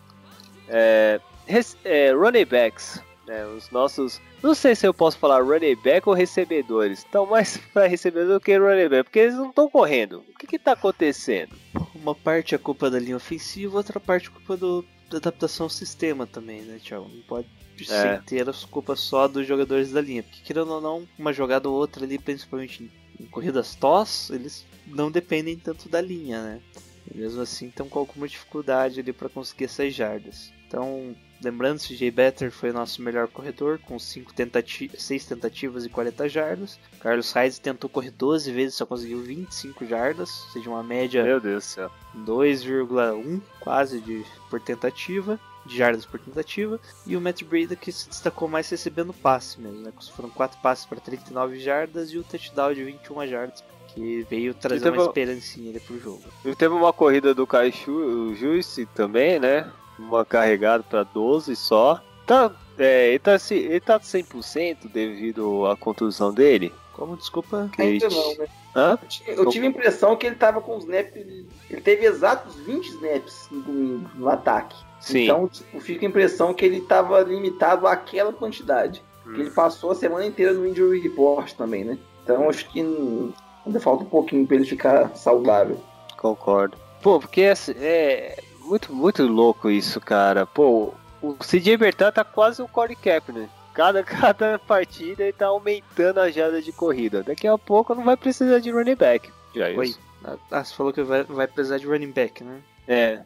[0.69, 1.21] é,
[1.85, 3.03] é, running backs.
[3.27, 3.45] Né?
[3.47, 4.21] Os nossos.
[4.43, 7.01] Não sei se eu posso falar running back ou recebedores.
[7.01, 10.25] Estão mais para recebedor do que running back, porque eles não estão correndo.
[10.29, 11.55] O que que tá acontecendo?
[11.95, 15.71] Uma parte é culpa da linha ofensiva, outra parte é culpa do, da adaptação ao
[15.71, 17.09] sistema também, né, Thiago?
[17.13, 17.47] Não pode
[17.81, 17.85] É.
[17.85, 20.23] ser ter as culpas só dos jogadores da linha.
[20.23, 25.11] Porque, querendo ou não, uma jogada ou outra ali, principalmente em corridas TOS, eles não
[25.11, 26.61] dependem tanto da linha, né?
[27.11, 30.53] E mesmo assim, estão com alguma dificuldade ali para conseguir essas jardas.
[30.67, 35.89] Então, lembrando, CJ Better foi o nosso melhor corredor, com 6 tentati seis tentativas e
[35.89, 36.79] 40 jardas.
[37.01, 41.41] Carlos Sainz tentou correr 12 vezes, só conseguiu 25 jardas, ou seja, uma média Meu
[41.41, 41.91] Deus do céu.
[42.19, 48.09] 2,1 quase de por tentativa, de jardas por tentativa, e o Matt Breida que se
[48.09, 49.93] destacou mais recebendo passe mesmo, né?
[50.15, 54.91] Foram 4 passes para 39 jardas e o touchdown de 21 jardas, que veio trazer
[54.91, 56.23] uma esperancinha ali pro jogo.
[56.45, 59.71] E Teve uma corrida do Kai Shu- Juice também, né?
[59.99, 62.01] Uma carregada pra 12 só.
[62.27, 66.73] Tá, é, ele, tá, se- ele tá 100% devido à contusão dele?
[66.93, 67.71] Como, desculpa?
[67.79, 68.47] Ainda não, né?
[68.77, 68.99] Hã?
[69.03, 71.13] Eu tive- Eu tive a impressão que ele tava com os snaps.
[71.17, 74.77] Ele teve exatos 20 snaps no domingo no ataque.
[75.01, 75.25] Sim.
[75.25, 79.03] Então, tipo, fica a impressão que ele tava limitado àquela quantidade.
[79.25, 81.99] Porque ele passou a semana inteira no Injury Report também, né?
[82.23, 83.33] Então acho que hum,
[83.67, 85.81] ainda falta um pouquinho pra ele ficar saudável.
[86.17, 86.77] Concordo.
[87.03, 90.45] Pô, porque é, é muito, muito louco isso, cara.
[90.47, 90.93] Pô,
[91.23, 93.51] o CJ Bertan tá quase um Corey Kaepernick.
[93.73, 97.23] Cada, cada partida ele tá aumentando a jada de corrida.
[97.23, 99.31] Daqui a pouco não vai precisar de running back.
[99.55, 99.87] Já é Oi.
[99.87, 100.01] isso.
[100.51, 102.61] Ah, você falou que vai, vai precisar de running back, né?
[102.87, 103.23] É.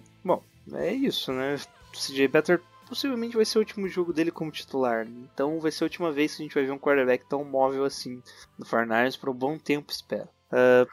[0.72, 1.56] É isso, né?
[1.92, 2.60] O CJ Better
[2.94, 5.04] possivelmente vai ser o último jogo dele como titular.
[5.06, 7.84] Então vai ser a última vez que a gente vai ver um quarterback tão móvel
[7.84, 8.22] assim
[8.56, 10.28] no Fortnite por um bom tempo, espero.
[10.52, 10.86] Ah,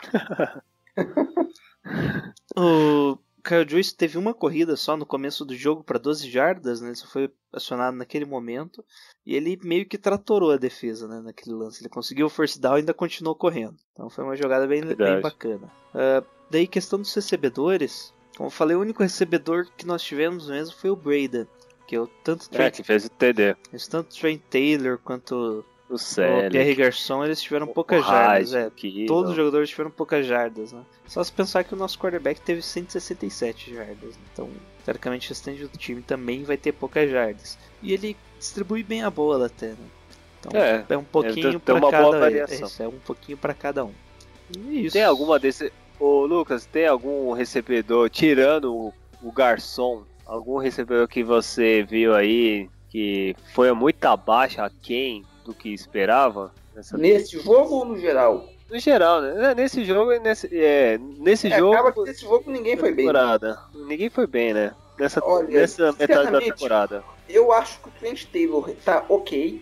[2.58, 6.91] o Kyle Joyce teve uma corrida só no começo do jogo para 12 jardas, né?
[6.91, 8.84] Isso foi acionado naquele momento.
[9.24, 11.22] E ele meio que tratorou a defesa, né?
[11.22, 11.84] Naquele lance.
[11.84, 13.78] Ele conseguiu o first down e ainda continuou correndo.
[13.93, 15.72] Então foi uma jogada bem, bem bacana.
[15.93, 18.12] Ah, daí, questão dos recebedores.
[18.36, 21.47] Como eu falei, o único recebedor que nós tivemos mesmo foi o Braden.
[21.96, 23.56] Eu tanto É, que fez o TD.
[23.89, 26.50] tanto Trent Taylor quanto O o Célio.
[26.52, 28.54] Pierre Garçon, eles tiveram o poucas jardas.
[28.54, 30.82] É, que- todos os jogadores tiveram poucas jardas, né?
[31.06, 34.16] Só se pensar que o nosso quarterback teve 167 jardas.
[34.16, 34.22] né?
[34.32, 34.50] Então,
[34.86, 37.58] teoricamente, o restante do time também vai ter poucas jardas.
[37.82, 39.76] E ele distribui bem a bola até, né?
[40.39, 43.94] Então, É, é, um pouquinho para cada boa é é um pouquinho para cada um.
[44.58, 44.94] E isso.
[44.94, 45.72] Tem alguma desse.
[46.00, 52.70] Ô Lucas, tem algum recebedor, tirando o, o garçom, algum recebedor que você viu aí
[52.90, 56.54] que foi muito abaixo, aquém do que esperava?
[56.74, 56.98] Nessa...
[56.98, 58.48] Nesse jogo ou no geral?
[58.70, 59.54] No geral, né?
[59.54, 61.74] Nesse jogo, nesse, é, nesse É, jogo.
[61.74, 63.06] acaba que nesse jogo ninguém foi bem.
[63.06, 63.60] temporada.
[63.76, 64.74] Ninguém foi bem, né?
[64.98, 67.04] Nessa, Olha, nessa metade da temporada.
[67.28, 69.62] Eu acho que o Trent Taylor tá ok.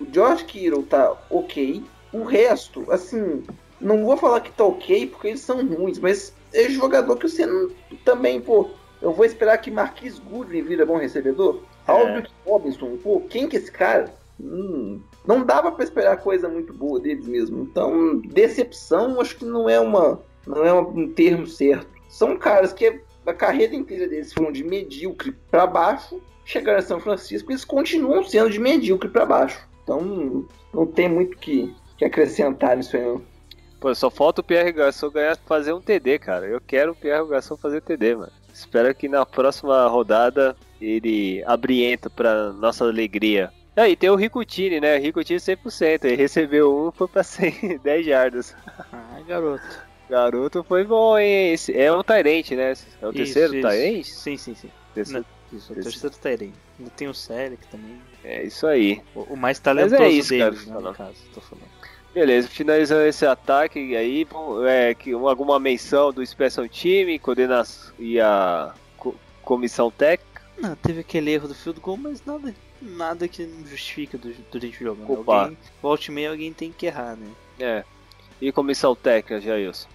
[0.00, 1.82] O George Kittle tá ok.
[2.12, 3.42] O resto, assim,
[3.80, 7.46] não vou falar que tá ok porque eles são ruins, mas é jogador que você
[8.04, 8.70] também, pô.
[9.00, 11.62] Eu vou esperar que Marquis Goodwin vira bom recebedor.
[11.88, 12.22] É.
[12.46, 14.12] Robinson, pô, quem que é esse cara?
[14.38, 17.62] Hum, não dava pra esperar coisa muito boa deles mesmo.
[17.62, 21.86] Então, decepção acho que não é uma não é um termo certo.
[22.08, 26.98] São caras que a carreira inteira deles foram de medíocre pra baixo, chegaram a São
[26.98, 29.60] Francisco e eles continuam sendo de medíocre pra baixo.
[29.82, 33.02] Então, não tem muito que, que acrescentar nisso aí.
[33.02, 33.22] Não.
[33.78, 36.46] Pô, só falta o Pierre Garçon ganhar, fazer um TD, cara.
[36.46, 38.32] Eu quero o Pierre Garçon fazer TD, mano.
[38.60, 43.52] Espero que na próxima rodada ele abrienta pra nossa alegria.
[43.76, 44.98] Ah, e tem o Ricutini, né?
[44.98, 46.04] O Ricutini 100%.
[46.04, 48.54] Ele recebeu um, foi pra 100, 10 jardas.
[48.92, 49.62] Ai, garoto.
[50.08, 51.52] Garoto foi bom, hein?
[51.52, 52.72] Esse é um Tyrant, né?
[53.00, 53.68] É o Isso, terceiro isso.
[53.68, 54.04] Tyrant?
[54.04, 54.70] Sim, sim, sim.
[54.94, 56.52] Terceiro- Isso, o Esse- terceiro.
[56.78, 58.00] Ainda tem o Celic também.
[58.24, 59.00] É isso aí.
[59.14, 60.88] O, o mais talentoso é isso, cara, deles, né, falando.
[60.90, 61.79] no caso, tô falando.
[62.12, 68.18] Beleza, finalizando esse ataque aí, bom, é, que, alguma menção do Special Team, coordenação e
[68.20, 70.42] a co- comissão técnica.
[70.58, 72.52] Não, teve aquele erro do field goal, mas nada,
[72.82, 75.02] nada que não justifica do- durante o jogo.
[75.02, 75.24] Né?
[75.44, 77.28] Alguém, volte meia, alguém tem que errar, né?
[77.60, 77.84] É.
[78.40, 79.88] E comissão técnica, Jailson?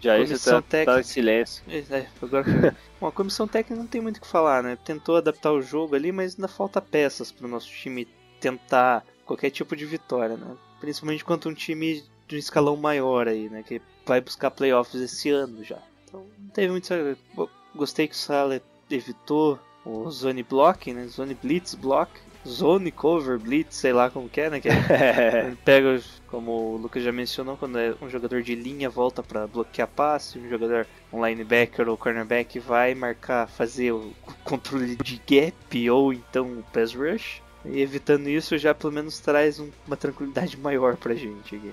[0.00, 0.92] Jailson Comissão tá, técnica.
[0.94, 1.62] tá em silêncio.
[1.68, 2.76] É, agora.
[3.00, 4.76] Bom, a comissão técnica não tem muito o que falar, né?
[4.84, 8.08] Tentou adaptar o jogo ali, mas ainda falta peças para o nosso time
[8.40, 10.56] tentar qualquer tipo de vitória, né?
[10.80, 13.62] Principalmente quanto um time de um escalão maior aí, né?
[13.62, 15.78] Que vai buscar playoffs esse ano já.
[16.04, 16.88] Então não teve muito.
[17.74, 18.60] Gostei que o Salah
[18.90, 21.06] evitou o zone block, né?
[21.06, 22.10] Zone blitz block.
[22.48, 24.60] Zone cover blitz, sei lá como que é, né?
[24.60, 29.22] Que é pega, como o Lucas já mencionou, quando é um jogador de linha volta
[29.22, 34.12] para bloquear passe, um jogador, um linebacker ou cornerback vai marcar, fazer o
[34.42, 37.42] controle de gap ou então o pass rush.
[37.64, 41.72] E evitando isso já pelo menos traz um- uma tranquilidade maior pra gente aqui.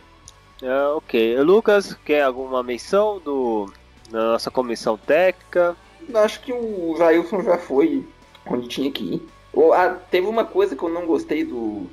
[0.61, 1.39] É, ok.
[1.41, 3.71] Lucas, quer alguma menção do,
[4.09, 5.75] da nossa comissão técnica?
[6.13, 8.05] Acho que o Jailson já foi
[8.45, 9.21] onde tinha que ir.
[9.53, 11.87] Ou, ah, teve uma coisa que eu não gostei do,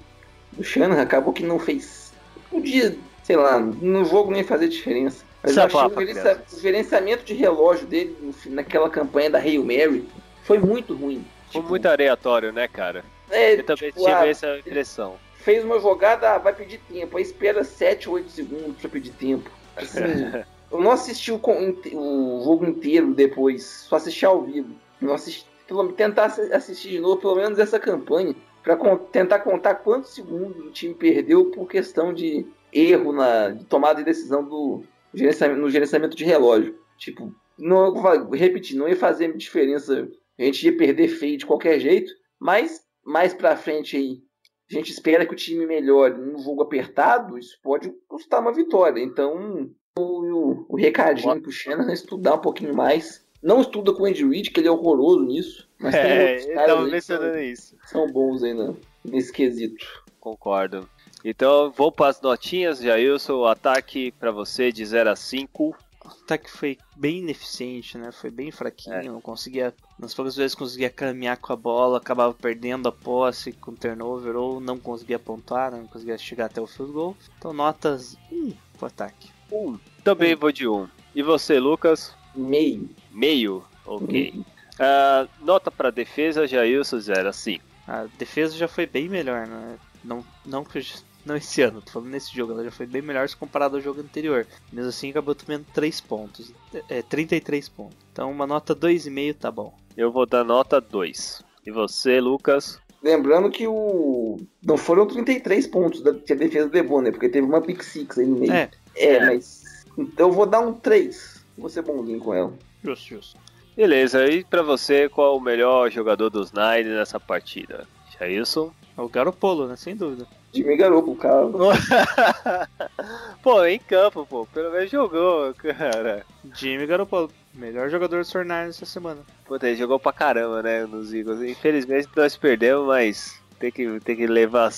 [0.53, 2.12] do Shannon, acabou que não fez.
[2.51, 5.24] Podia, sei lá, no jogo nem fazer diferença.
[5.42, 6.59] Mas eu achei o, gerencia- crianças.
[6.59, 8.16] o gerenciamento de relógio dele
[8.47, 10.09] naquela campanha da Hail Mary
[10.42, 11.24] foi muito ruim.
[11.53, 13.05] Foi Tipo, muito aleatório, né, cara?
[13.35, 15.16] É, Eu também tipo, tive ah, essa impressão.
[15.37, 17.16] fez uma jogada, ah, vai pedir tempo.
[17.16, 19.51] Aí espera 7, 8 segundos pra pedir tempo.
[19.76, 20.01] Assim,
[20.70, 24.74] eu não assisti o, o jogo inteiro depois, só assisti ao vivo.
[25.01, 29.41] Não assisti, pelo- tentar assi- assistir de novo pelo menos essa campanha, pra con- tentar
[29.41, 34.43] contar quantos segundos o time perdeu por questão de erro na de tomada de decisão
[34.45, 34.82] do,
[35.12, 36.78] gerenciamento- no gerenciamento de relógio.
[36.97, 37.93] Tipo, não,
[38.30, 40.09] repetir, não ia fazer diferença.
[40.39, 44.22] A gente ia perder feio de qualquer jeito, mas mais pra frente aí,
[44.70, 49.00] a gente espera que o time melhore num jogo apertado, isso pode custar uma vitória.
[49.02, 53.22] Então, o, o, o recadinho pro Shannon é estudar um pouquinho mais.
[53.42, 55.68] Não estuda com o Andy Reid, que ele é horroroso nisso.
[55.78, 57.76] Mas tem É, outros eu caras tava mencionando isso.
[57.84, 58.72] são, bons aí na-
[59.05, 59.84] nesse quesito.
[60.18, 60.88] Concordo.
[61.22, 63.34] Então, vou para as notinhas, Jailson.
[63.34, 65.76] O ataque para você de 0 a 5.
[66.05, 68.12] O ataque foi bem ineficiente, né?
[68.12, 69.12] Foi bem fraquinho.
[69.12, 69.74] Não conseguia.
[69.98, 74.61] Nas poucas vezes conseguia caminhar com a bola, acabava perdendo a posse com turnover ou
[74.61, 77.16] não conseguia pontuar, não conseguia chegar até o field goal.
[77.38, 79.30] Então, notas 1 pro ataque.
[79.50, 79.78] Um.
[80.02, 80.74] Também vou de 1.
[80.74, 80.88] Um.
[81.14, 82.14] E você, Lucas?
[82.34, 82.90] Meio.
[83.11, 83.64] Meio.
[83.86, 84.44] Ok.
[84.78, 87.64] Ah, nota para defesa, Jailson 0 a 5.
[87.86, 89.78] A defesa já foi bem melhor, né?
[90.02, 90.82] Não, não, que
[91.25, 93.83] não esse ano, tô falando nesse jogo, ela já foi bem melhor se comparado ao
[93.83, 94.47] jogo anterior.
[94.72, 96.53] Mesmo assim, acabou tomando 3 pontos.
[96.89, 97.97] É, 33 pontos.
[98.12, 99.75] Então, uma nota 2,5 tá bom.
[99.97, 101.43] Eu vou dar nota 2.
[101.66, 102.79] E você, Lucas?
[103.03, 104.39] Lembrando que o.
[104.62, 107.11] Não foram 33 pontos da, que a defesa levou, né?
[107.11, 108.53] Porque teve uma pick six aí no meio.
[108.53, 108.70] É.
[108.97, 109.62] É, mas.
[109.97, 111.45] Então eu vou dar um 3.
[111.57, 112.53] Vou ser bonzinho com ela.
[112.83, 113.39] Justo, justo.
[113.77, 117.87] Beleza, e para você, qual o melhor jogador dos Nine nessa partida?
[118.18, 118.72] Jailson?
[118.97, 119.76] É o Garopolo, né?
[119.76, 120.26] Sem dúvida.
[120.53, 121.49] Jimmy Garoppolo, cara.
[123.42, 124.47] pô, em campo, pô.
[124.47, 126.24] Pelo menos jogou, cara.
[126.55, 129.20] Jimmy Garoppolo, melhor jogador do Sornar essa semana.
[129.47, 131.42] Puta, ele jogou pra caramba, né, nos Eagles.
[131.42, 134.70] Infelizmente nós perdemos, mas tem que, tem que levar...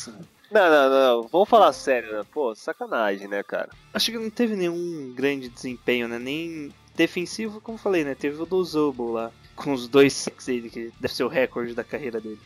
[0.50, 1.28] Não, não, não.
[1.28, 2.24] Vamos falar sério, né?
[2.32, 3.68] Pô, sacanagem, né, cara?
[3.92, 6.18] Acho que não teve nenhum grande desempenho, né?
[6.18, 8.14] Nem defensivo, como falei, né?
[8.14, 11.74] Teve o do Zobo lá, com os dois sacks dele, que deve ser o recorde
[11.74, 12.38] da carreira dele.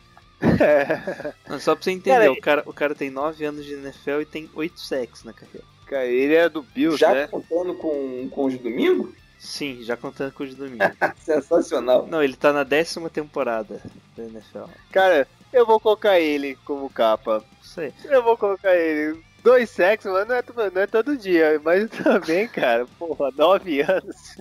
[1.48, 4.20] Não, só pra você entender, Cara, o, cara, o cara tem 9 anos de NFL
[4.22, 5.66] e tem 8 sacks na carreira.
[5.86, 7.26] Cara, ele é do Bills, Já né?
[7.26, 9.12] contando com, com o de domingo?
[9.38, 10.84] Sim, já contando com o de domingo.
[11.18, 12.06] Sensacional.
[12.06, 13.80] Não, ele tá na décima temporada
[14.16, 14.64] da NFL.
[14.92, 17.42] Cara, eu vou colocar ele como capa.
[17.62, 17.92] Isso aí.
[18.04, 19.20] Eu vou colocar ele.
[19.42, 21.58] Dois sexos, mas não é, não é todo dia.
[21.64, 24.36] Mas também, cara, porra, nove anos.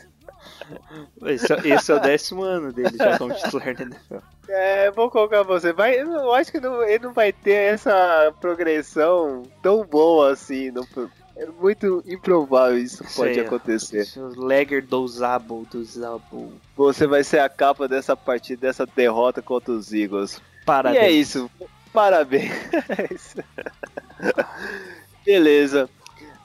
[1.26, 4.18] Esse, é- esse é o décimo ano dele já como titular da NFL.
[4.52, 5.72] É, eu vou colocar você.
[5.72, 10.72] Vai, eu acho que não- ele não vai ter essa progressão tão boa assim.
[10.72, 10.88] não-
[11.38, 13.46] é muito improvável isso pode Sei, ó.
[13.46, 14.08] acontecer.
[14.18, 16.52] O Legger do Zabo, do Zabo.
[16.76, 20.42] Você vai ser a capa dessa partida, dessa derrota contra os Eagles.
[20.66, 21.02] Parabéns.
[21.02, 21.50] E é isso.
[21.94, 22.52] Parabéns.
[22.90, 23.38] É isso.
[25.26, 25.90] Beleza.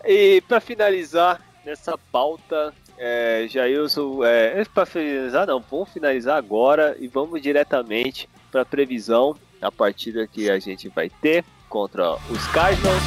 [0.04, 7.08] E pra finalizar nessa pauta, é, Jailson, é, pra finalizar não, vamos finalizar agora e
[7.08, 13.02] vamos diretamente pra previsão da partida que a gente vai ter contra os Cardinals.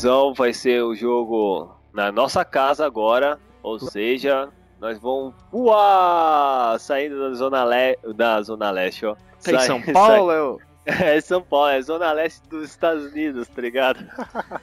[0.00, 4.48] Previsão vai ser o jogo na nossa casa agora, ou seja,
[4.80, 7.98] nós vamos voar saindo da zona, le...
[8.14, 9.14] da zona leste, ó.
[9.14, 10.86] Tá em Sai- São Paulo, é
[11.16, 13.98] É São Paulo, é zona leste dos Estados Unidos, tá ligado?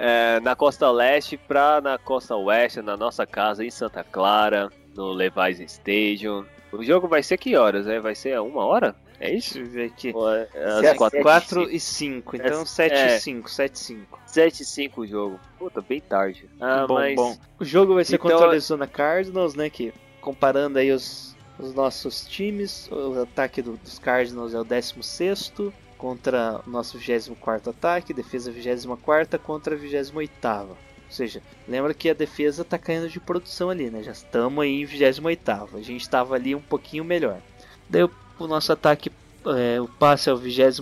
[0.00, 5.10] É, na costa leste pra na costa oeste, na nossa casa em Santa Clara, no
[5.10, 6.44] Levi's Stadium.
[6.72, 7.98] O jogo vai ser que horas, né?
[7.98, 8.94] Vai ser a uma hora?
[9.20, 9.54] É isso?
[9.54, 10.08] Deixa eu ver aqui.
[10.08, 13.16] É- é às Sete, quatro, 4 e 5, então É, 7 é.
[13.16, 14.20] e 5, 7 e 5.
[14.26, 15.40] 7 e 5 o jogo.
[15.58, 16.48] Puta, bem tarde.
[16.60, 17.16] Ah, bom, mas...
[17.16, 17.36] bom.
[17.58, 19.68] O jogo vai ser Então- contra o Arizona Cardinals, né?
[19.68, 25.52] Que comparando aí os, os nossos times, o ataque do- dos Cardinals é o 16
[25.96, 30.76] contra o nosso 24 ataque, defesa 24 contra a 28 Ou
[31.10, 34.02] seja, lembra que a defesa tá caindo de produção ali, né?
[34.04, 37.40] Já estamos aí em 28 A gente estava ali um pouquinho melhor.
[37.88, 39.10] Daí o, o nosso ataque,
[39.46, 40.80] é, o passe é o 22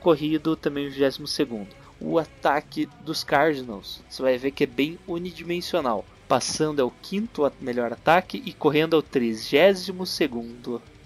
[0.00, 1.68] corrido também o 22
[2.00, 4.02] o ataque dos Cardinals.
[4.08, 6.04] Você vai ver que é bem unidimensional.
[6.28, 9.88] Passando é o quinto melhor ataque e correndo é o 32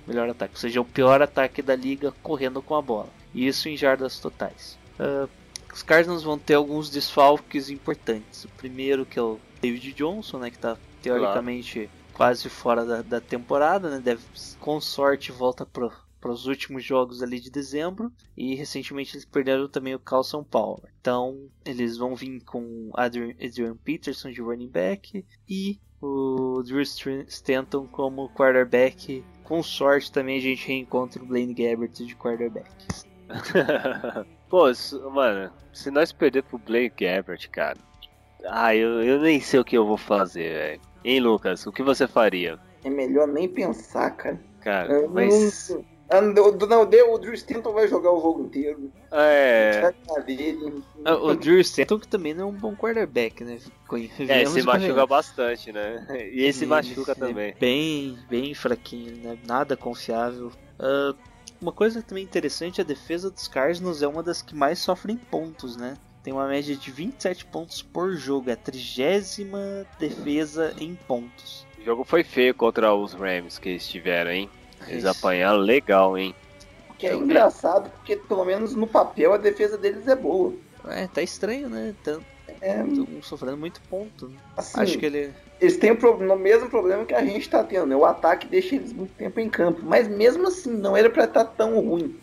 [0.06, 0.54] melhor ataque.
[0.54, 3.08] Ou seja, o pior ataque da liga correndo com a bola.
[3.34, 4.78] Isso em jardas totais.
[4.98, 5.28] Ah,
[5.72, 8.44] os Cardinals vão ter alguns desfalques importantes.
[8.44, 11.88] O primeiro que é o David Johnson, né, que está teoricamente
[12.20, 14.22] quase fora da, da temporada, né, deve
[14.58, 15.90] com sorte volta pro
[16.20, 20.92] para os últimos jogos ali de dezembro e recentemente eles perderam também o Carlson Palmer.
[21.00, 28.28] Então eles vão vir com Adrian, Peterson de running back e o Drew Stanton como
[28.34, 29.24] quarterback.
[29.42, 32.70] Com sorte também a gente reencontra o Blaine Gabbert de quarterback.
[34.50, 34.66] Pô,
[35.10, 37.78] mano, se nós perder pro Blake Gabbert, cara.
[38.46, 40.89] Ah, eu, eu nem sei o que eu vou fazer, velho.
[41.04, 41.66] Hein, Lucas?
[41.66, 42.58] O que você faria?
[42.84, 44.40] É melhor nem pensar, cara.
[44.60, 45.68] Cara, Eu mas.
[45.70, 48.90] não- Ah, Não, o Drew Stanton vai jogar o jogo inteiro.
[49.12, 49.92] É.
[51.04, 53.58] Ah, O Drew Stanton que também não é um bom quarterback, né?
[54.28, 56.04] É, se machuca bastante, né?
[56.32, 57.54] E esse machuca também.
[57.60, 59.38] Bem, bem fraquinho, né?
[59.46, 60.50] Nada confiável.
[60.78, 61.14] Ah,
[61.60, 65.76] uma coisa também interessante, a defesa dos Cardinals é uma das que mais sofrem pontos,
[65.76, 65.96] né?
[66.22, 71.66] Tem uma média de 27 pontos por jogo, é a trigésima defesa em pontos.
[71.78, 74.50] O jogo foi feio contra os Rams que eles tiveram, hein?
[74.86, 75.08] Eles Isso.
[75.18, 76.34] apanharam legal, hein?
[76.98, 80.52] Que é engraçado, porque pelo menos no papel a defesa deles é boa.
[80.88, 81.94] É, tá estranho, né?
[82.04, 82.20] Tão,
[82.60, 84.28] É, tão sofrendo muito ponto.
[84.28, 84.36] né?
[84.58, 85.32] assim, Acho que ele.
[85.58, 87.96] eles têm o, pro- o mesmo problema que a gente tá tendo, né?
[87.96, 89.80] O ataque deixa eles muito tempo em campo.
[89.82, 92.14] Mas mesmo assim, não era pra estar tão ruim.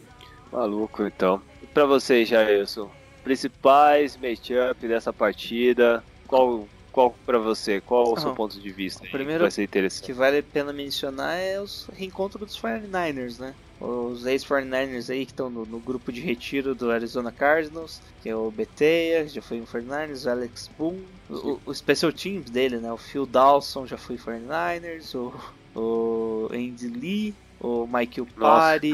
[0.52, 1.42] Maluco, então.
[1.64, 2.90] E pra vocês, Jailson?
[3.28, 6.02] Principais matchup dessa partida.
[6.26, 7.82] Qual, qual pra você?
[7.82, 9.04] Qual o seu ponto de vista?
[9.04, 10.06] que primeiro vai ser O interessante.
[10.06, 13.54] que vale a pena mencionar é os reencontros dos 49ers, né?
[13.82, 18.36] Os ex-49ers aí que estão no, no grupo de retiro do Arizona Cardinals, que é
[18.36, 22.78] o Beteia, que já foi um 49ers, o Alex Boone, o, o special teams dele,
[22.78, 22.92] né?
[22.94, 25.34] O Phil Dawson já foi 49ers, o,
[25.78, 28.94] o Andy Lee, o Michael Pari.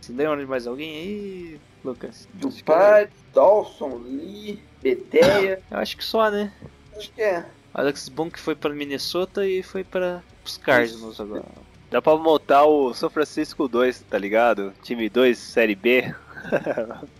[0.00, 2.28] Se lembra de mais alguém aí, Lucas?
[2.38, 5.60] Que é- Pai, Dawson, Lee, Beteia.
[5.70, 6.52] Eu acho que só, né?
[6.96, 7.44] acho que é.
[7.72, 11.44] Alex Boone que foi para Minnesota e foi para os Cardinals agora.
[11.90, 14.72] Dá pra montar o São Francisco 2, tá ligado?
[14.82, 16.14] Time 2, Série B.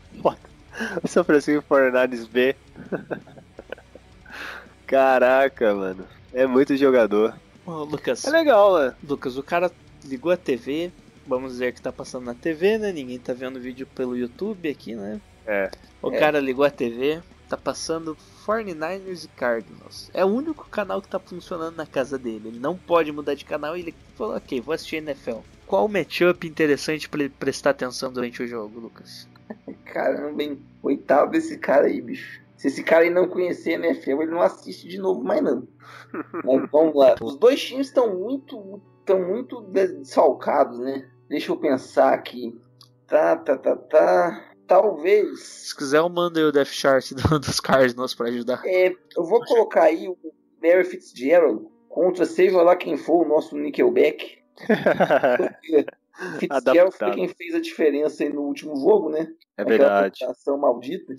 [1.03, 2.57] O São Francisco 49ers B.
[4.87, 6.07] Caraca, mano.
[6.33, 7.35] É muito jogador.
[7.67, 8.95] Ô, Lucas, É legal, mano.
[9.07, 9.71] Lucas, o cara
[10.05, 10.91] ligou a TV,
[11.27, 12.93] vamos dizer que tá passando na TV, né?
[12.93, 15.21] Ninguém tá vendo o vídeo pelo YouTube aqui, né?
[15.47, 15.71] É.
[16.03, 16.19] O É.
[16.19, 18.17] cara ligou a TV, tá passando
[18.47, 20.11] 49ers e Cardinals.
[20.15, 22.49] É o único canal que tá funcionando na casa dele.
[22.49, 25.39] Ele não pode mudar de canal e ele falou, ok, vou assistir NFL.
[25.67, 29.29] Qual matchup interessante pra ele prestar atenção durante o jogo, Lucas?
[29.85, 30.59] Caramba, hein?
[30.83, 32.41] Coitado desse cara aí, bicho.
[32.57, 35.67] Se esse cara aí não conhecer a NFL, ele não assiste de novo mais não.
[36.45, 37.15] Mas vamos lá.
[37.21, 38.81] Os dois times estão muito,
[39.13, 41.09] estão muito desfalcados, né?
[41.29, 42.59] Deixa eu pensar aqui.
[43.07, 44.47] Tá, tá, tá, tá.
[44.67, 45.41] Talvez.
[45.41, 48.63] Se quiser, eu mando aí o Death Chart do- dos Cardinals pra ajudar.
[48.65, 50.17] É, eu vou colocar aí o
[50.63, 54.39] Barry Fitzgerald contra seja lá quem for o nosso Nickelback.
[56.39, 59.29] Fitzgerald foi quem fez a diferença aí no último jogo, né?
[59.57, 60.21] É Aquela verdade.
[60.59, 61.15] maldita.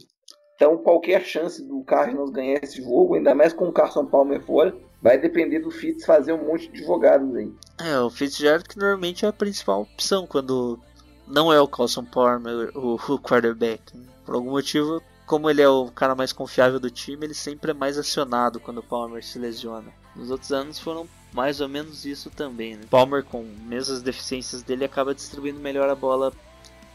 [0.62, 4.78] Então qualquer chance do Cardinals ganhar esse jogo, ainda mais com o Carson Palmer fora,
[5.02, 7.52] vai depender do Fitz fazer um monte de jogadas aí.
[7.80, 10.80] É, o Fitzgerald que normalmente é a principal opção quando
[11.28, 13.98] não é o Carlson Palmer o, o quarterback.
[13.98, 14.06] né?
[14.24, 17.74] Por algum motivo, como ele é o cara mais confiável do time, ele sempre é
[17.74, 19.92] mais acionado quando o Palmer se lesiona.
[20.16, 22.76] Nos outros anos foram mais ou menos isso também.
[22.76, 22.84] Né?
[22.88, 26.32] Palmer, com mesmo as deficiências dele, acaba distribuindo melhor a bola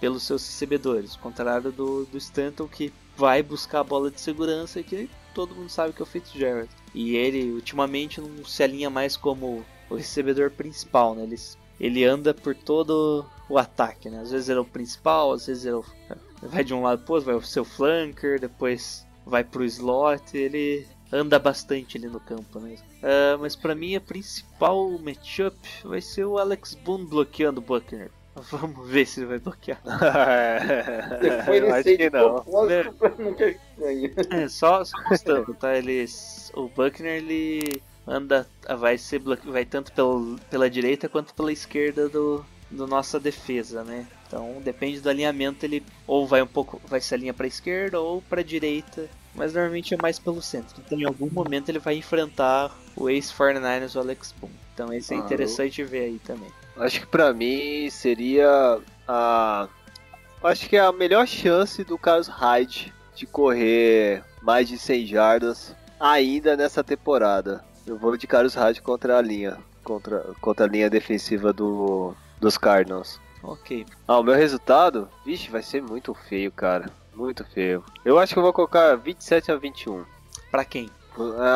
[0.01, 4.83] pelos seus recebedores, ao contrário do, do Stanton que vai buscar a bola de segurança
[4.83, 6.71] que todo mundo sabe que é o Fitzgerald.
[6.95, 11.25] E ele ultimamente não se alinha mais como o recebedor principal, né?
[11.25, 11.37] Ele,
[11.79, 14.21] ele anda por todo o ataque, né?
[14.21, 17.15] Às vezes ele é o principal, às vezes ele é vai de um lado pro
[17.15, 22.59] outro, vai o seu flanker, depois vai pro slot, ele anda bastante ali no campo,
[22.61, 22.77] né?
[23.03, 28.11] Ah, mas pra mim a principal matchup vai ser o Alex Boone bloqueando o Buckner.
[28.51, 29.81] Vamos ver se ele vai bloquear.
[31.21, 32.45] Você foi Eu acho que não.
[33.19, 34.13] não ter ganho.
[34.31, 34.97] É, só, só
[35.59, 35.77] tá?
[35.77, 38.47] Eles, o Buckner ele anda,
[38.79, 43.83] vai ser bloque- vai tanto pelo, pela direita quanto pela esquerda do, do nossa defesa,
[43.83, 44.07] né?
[44.27, 48.21] Então depende do alinhamento, ele ou vai um pouco, vai se alinhar para esquerda ou
[48.23, 50.75] para direita, mas normalmente é mais pelo centro.
[50.85, 54.55] Então em algum momento ele vai enfrentar o ex 49ers, o Alex Boone.
[54.75, 56.51] Então esse é Ah, interessante ver aí também.
[56.79, 59.69] Acho que pra mim seria a.
[60.43, 65.75] Acho que é a melhor chance do Carlos Hyde de correr mais de 100 jardas
[65.99, 67.65] ainda nessa temporada.
[67.87, 72.59] Eu vou de Carlos Hyde contra a linha, contra, contra a linha defensiva do, dos
[72.59, 73.21] Cardinals.
[73.43, 73.87] Ok.
[74.07, 75.09] Ah, o meu resultado?
[75.25, 76.91] Vixe, vai ser muito feio, cara.
[77.15, 77.85] Muito feio.
[78.05, 80.05] Eu acho que eu vou colocar 27 a 21.
[80.51, 80.91] Pra quem?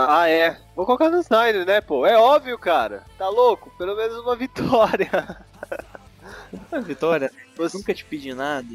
[0.08, 0.56] Ah, é.
[0.74, 2.06] Vou colocar nos Niners, né, pô?
[2.06, 3.02] É óbvio, cara.
[3.18, 3.70] Tá louco?
[3.76, 5.36] Pelo menos uma vitória.
[6.70, 7.30] Uma vitória.
[7.56, 8.66] Você- Nunca te pedi nada.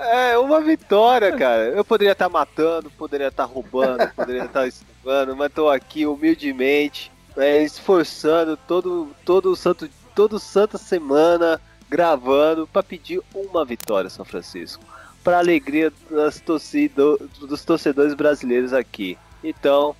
[0.00, 1.64] É, uma vitória, cara.
[1.68, 7.62] Eu poderia estar matando, poderia estar roubando, poderia estar estufando, mas tô aqui humildemente, é,
[7.62, 14.82] esforçando todo, todo santo, todo santa semana, gravando pra pedir uma vitória, São Francisco.
[15.22, 19.16] Pra alegria das torcido, dos torcedores brasileiros aqui.
[19.44, 19.94] Então,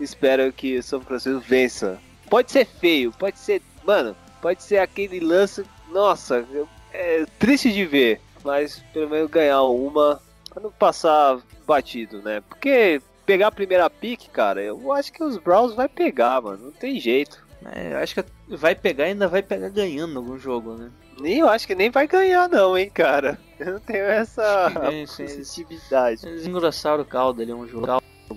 [0.00, 1.98] espero que São Francisco vença.
[2.28, 3.62] Pode ser feio, pode ser.
[3.84, 5.64] Mano, pode ser aquele lance.
[5.90, 6.44] Nossa,
[6.92, 8.20] é triste de ver.
[8.44, 10.20] Mas pelo menos ganhar uma
[10.50, 12.40] pra não passar batido, né?
[12.48, 16.66] Porque pegar a primeira pique, cara, eu acho que os Browns vai pegar, mano.
[16.66, 17.44] Não tem jeito.
[17.74, 20.90] É, eu acho que vai pegar e ainda vai pegar ganhando algum jogo, né?
[21.20, 23.38] Nem eu acho que nem vai ganhar, não, hein, cara.
[23.58, 24.70] Eu não tenho essa
[25.16, 26.26] positividade.
[26.26, 27.86] Eles engrossaram o caldo ali, um jogo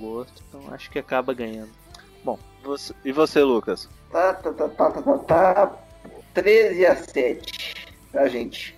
[0.08, 0.34] o outro.
[0.48, 1.70] Então acho que acaba ganhando.
[2.64, 3.88] Você- e você, Lucas?
[4.12, 5.78] Tá, tá, tá, tá, tá, tá, tá.
[6.34, 7.76] 13 a 7
[8.12, 8.76] pra gente.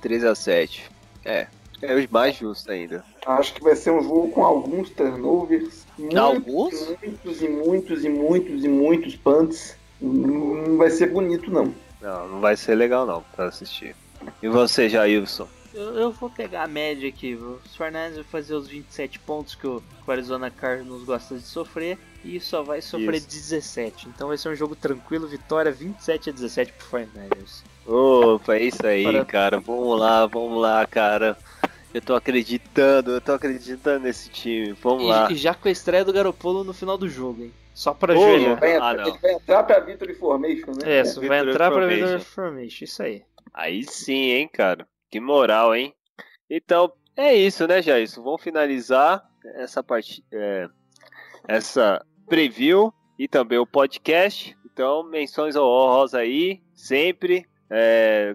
[0.00, 0.90] 13 a 7
[1.24, 1.46] É,
[1.82, 3.04] é o mais justo ainda.
[3.26, 5.84] Acho que vai ser um jogo com alguns turnovers.
[5.98, 6.88] Muitos, Alguns?
[7.02, 9.76] Muitos e muitos e muitos e muitos punts.
[10.00, 11.74] Não vai ser bonito, não.
[12.00, 13.96] Não, não vai ser legal não pra assistir.
[14.42, 15.48] E você, Jailson?
[15.74, 17.34] Eu, eu vou pegar a média aqui.
[17.34, 21.42] Os Fernandes vai fazer os 27 pontos que o, que o Arizona Cardinals gosta de
[21.42, 21.98] sofrer.
[22.24, 23.28] E só vai sofrer Isso.
[23.28, 24.08] 17.
[24.08, 25.26] Então vai ser um jogo tranquilo.
[25.26, 27.64] Vitória 27 a 17 pro Fernandes.
[27.86, 29.60] Opa, é isso aí, Para- cara.
[29.60, 31.36] Vamos lá, vamos lá, cara.
[31.92, 34.72] Eu tô acreditando, eu tô acreditando nesse time.
[34.72, 35.28] Vamos lá.
[35.30, 37.52] E, e já com a estreia do Garopolo no final do jogo, hein?
[37.74, 38.58] Só pra Ô, ajoelhar.
[38.58, 40.98] Vai Ah, ele vai entrar pra Victory Formation, né?
[40.98, 42.06] É, isso, vai entrar pra Formation.
[42.06, 42.84] Victory Formation.
[42.84, 43.22] Isso aí.
[43.52, 44.86] Aí sim, hein, cara.
[45.14, 45.94] Que moral, hein?
[46.50, 48.20] Então, é isso, né, Jailson?
[48.20, 50.66] Vamos finalizar essa parte, é,
[51.46, 54.56] essa preview e também o podcast.
[54.66, 57.46] Então, menções honrosas aí, sempre.
[57.70, 58.34] É,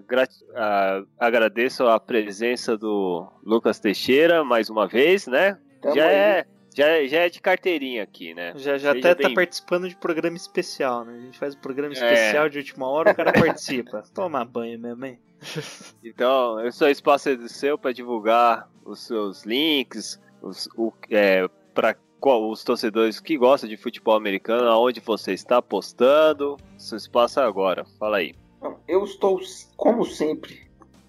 [0.56, 5.58] ah, agradeço a presença do Lucas Teixeira mais uma vez, né?
[5.82, 6.14] Tamo já, aí.
[6.14, 8.54] é, já, é- já é de carteirinha aqui, né?
[8.56, 11.12] Já, já Seja até tá bem- participando de programa especial, né?
[11.14, 11.92] A gente faz um programa É.
[11.92, 14.02] especial de última hora, o cara participa.
[14.14, 15.20] Toma banho mesmo, hein?
[16.04, 21.96] Então, esse é espaço é seu para divulgar os seus links, os, o, é, para
[22.22, 26.56] os torcedores que gostam de futebol americano, aonde você está postando.
[26.76, 27.84] Seu espaço é agora.
[27.98, 28.34] Fala aí.
[28.86, 29.40] Eu estou,
[29.76, 30.60] como sempre,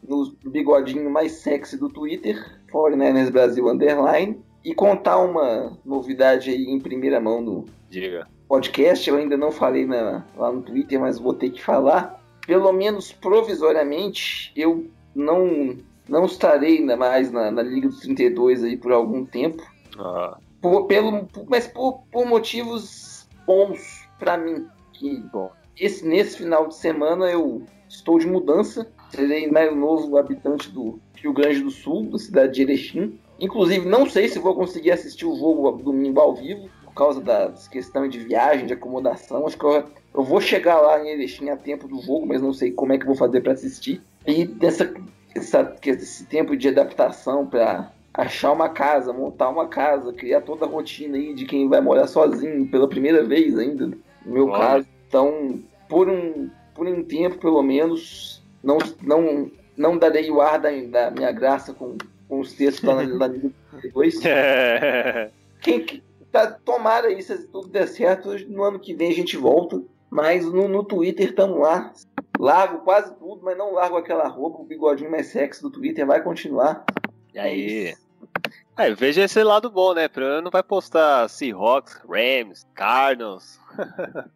[0.07, 6.79] no bigodinho mais sexy do Twitter, 49ers Brasil Underline, e contar uma novidade aí em
[6.79, 8.27] primeira mão no Diga.
[8.47, 9.09] podcast.
[9.09, 12.20] Eu ainda não falei na- lá no Twitter, mas vou ter que falar.
[12.45, 15.77] Pelo menos provisoriamente, eu não,
[16.07, 19.63] não estarei ainda mais na, na Liga dos 32 aí por algum tempo.
[19.97, 24.67] Ah, Por- pelo, mas por, por motivos bons pra mim.
[24.93, 25.51] Que, Bom.
[25.79, 28.87] esse, nesse final de semana eu estou de mudança.
[29.09, 33.19] Serei mais novo habitante do Rio Grande do Sul, da cidade de Erechim.
[33.39, 37.67] Inclusive, não sei se vou conseguir assistir o jogo domingo ao vivo, por causa das
[37.67, 39.47] questões de viagem, de acomodação.
[39.47, 39.83] Acho que eu,
[40.13, 42.97] eu vou chegar lá em Erechim a tempo do jogo, mas não sei como é
[42.97, 44.01] que eu vou fazer para assistir.
[44.27, 44.93] E dessa,
[45.33, 50.67] essa, esse tempo de adaptação para achar uma casa, montar uma casa, criar toda a
[50.67, 54.59] rotina aí de quem vai morar sozinho pela primeira vez ainda, no meu Olha.
[54.59, 54.87] caso.
[55.07, 60.69] Então, por um, por um tempo, pelo menos, não, não, não darei o ar da,
[60.69, 63.29] da minha graça com, com os textos lá na, na
[63.79, 64.19] 32.
[65.61, 69.37] Quem que tá, tomara aí, se tudo der certo, no ano que vem a gente
[69.37, 69.81] volta.
[70.09, 71.93] Mas no, no Twitter estamos lá.
[72.39, 76.21] Largo quase tudo, mas não largo aquela roupa, o bigodinho mais sexy do Twitter vai
[76.23, 76.83] continuar.
[77.33, 77.89] E É aí?
[77.91, 78.01] isso.
[78.77, 80.07] É, veja esse lado bom, né?
[80.07, 83.59] Pra eu não vai postar Seahawks, Rams, Cardinals.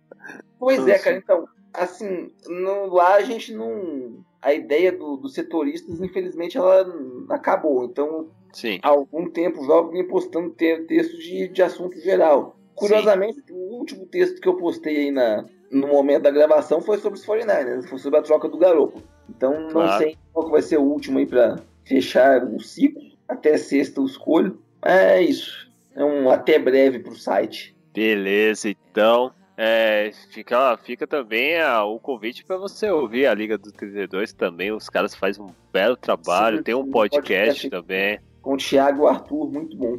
[0.59, 1.03] Pois é, assim.
[1.03, 4.23] cara, então, assim, no, lá a gente não.
[4.41, 6.85] A ideia do- dos setoristas, infelizmente, ela
[7.29, 7.85] acabou.
[7.85, 8.79] Então, Sim.
[8.81, 12.57] há algum tempo já vinha postando te- texto de, de assunto geral.
[12.73, 17.19] Curiosamente, o último texto que eu postei aí na, no momento da gravação foi sobre
[17.19, 19.01] os 49ers, foi sobre a troca do garoto.
[19.29, 19.97] Então não Claro.
[20.03, 23.01] sei qual que vai ser o último aí pra fechar o ciclo.
[23.27, 24.59] Até sexta eu escolho.
[24.83, 25.71] É isso.
[25.95, 27.75] É um até breve pro site.
[27.93, 29.31] Beleza, então.
[29.57, 34.71] É, fica, fica também ah, o convite para você ouvir a Liga dos 32 também.
[34.73, 36.57] Os caras fazem um belo trabalho.
[36.57, 37.69] Sim, tem um sim, podcast, podcast.
[37.69, 38.19] também.
[38.45, 39.97] Com o Thiago e o Arthur, muito bom.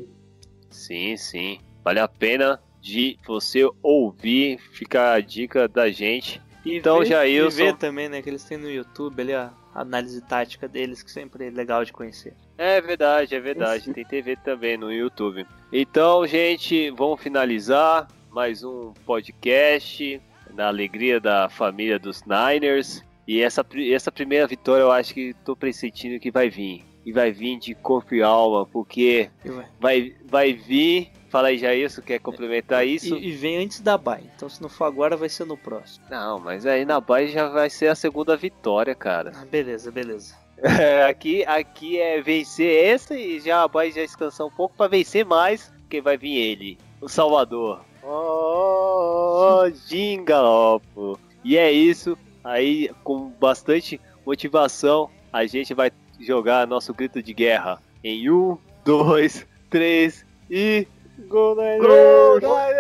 [0.71, 1.59] Sim, sim.
[1.85, 4.59] Vale a pena de você ouvir.
[4.71, 6.41] Fica a dica da gente.
[6.65, 9.53] E Então, ver, Jailson- E ver também, né, que eles têm no YouTube ali a
[9.75, 12.35] análise tática deles, que sempre é legal de conhecer.
[12.57, 13.93] É verdade, é verdade.
[13.93, 15.45] Tem TV também no YouTube.
[15.73, 20.23] Então, gente, vamos finalizar mais um podcast
[20.55, 23.03] na alegria da família dos Niners.
[23.27, 26.85] E essa, essa primeira vitória eu acho que tô pressentindo que vai vir.
[27.07, 29.31] E vai vir de corpo e alma, porque
[29.79, 30.13] vai.
[30.25, 31.13] vai, vir.
[31.31, 33.15] Fala aí, Jair, isso quer complementar isso?
[33.15, 34.25] E, e vem antes da bye.
[34.35, 36.05] Então se não for agora, vai ser no próximo.
[36.11, 39.31] Não, mas aí na base já vai ser a segunda vitória, cara.
[39.37, 40.35] Ah, beleza, beleza.
[40.59, 44.89] É, aqui, aqui é vencer essa e já a base já descansar um pouco pra
[44.89, 47.85] vencer mais, porque vai vir ele, o Salvador.
[48.03, 51.21] Oh, Gingalopo.
[51.45, 52.19] E é isso.
[52.43, 59.47] Aí, com bastante motivação, a gente vai jogar nosso grito de guerra em um, dois,
[59.71, 60.87] três e.
[61.29, 62.77] Gol Gol Niners!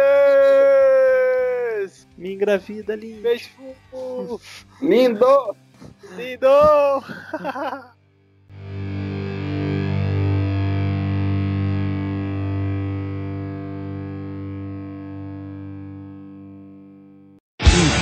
[2.18, 3.14] Me engravida ali.
[3.14, 3.48] Beijo!
[4.82, 5.56] Lindo!
[6.16, 6.46] Lindo!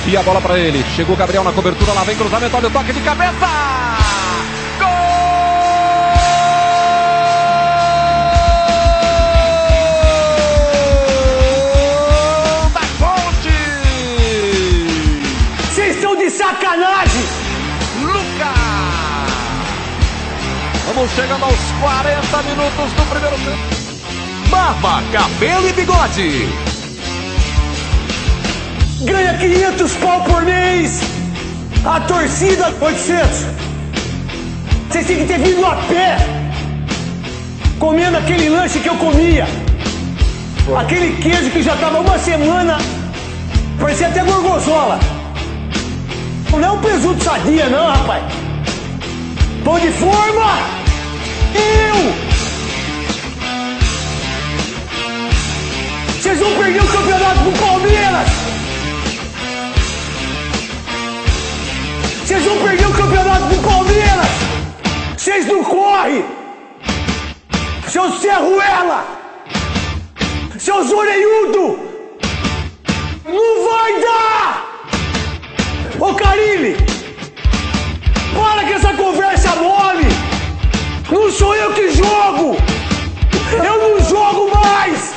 [0.06, 0.82] E a bola pra ele.
[0.94, 3.93] Chegou o Gabriel na cobertura, lá vem cruzamento, olha o toque de cabeça!
[16.54, 17.24] Sacanagem!
[18.00, 18.54] Lucas!
[20.86, 24.48] Vamos chegando aos 40 minutos do primeiro tempo.
[24.50, 26.48] Barba, cabelo e bigode.
[29.02, 31.00] Ganha 500 pau por mês!
[31.84, 33.46] A torcida 800!
[34.88, 36.16] Vocês têm que ter vindo a pé!
[37.78, 39.46] Comendo aquele lanche que eu comia!
[40.78, 42.78] Aquele queijo que já tava uma semana!
[43.78, 45.13] Parecia até gorgonzola!
[46.54, 48.22] Não é um presunto sadia, não, rapaz!
[49.64, 50.58] Pão de forma!
[51.52, 52.14] Eu!
[56.12, 58.28] Vocês vão perder o campeonato pro Palmeiras!
[62.24, 64.28] Vocês vão perder o campeonato pro Palmeiras!
[65.18, 66.24] Vocês não correm!
[67.88, 69.04] Seu Serruela!
[70.56, 71.80] Seus orelhudo!
[73.24, 74.73] Não vai dar!
[76.04, 76.76] Ô Carilli!
[78.34, 80.06] Para com essa conversa mole!
[81.10, 82.58] Não sou eu que jogo!
[83.50, 85.14] Eu não jogo mais!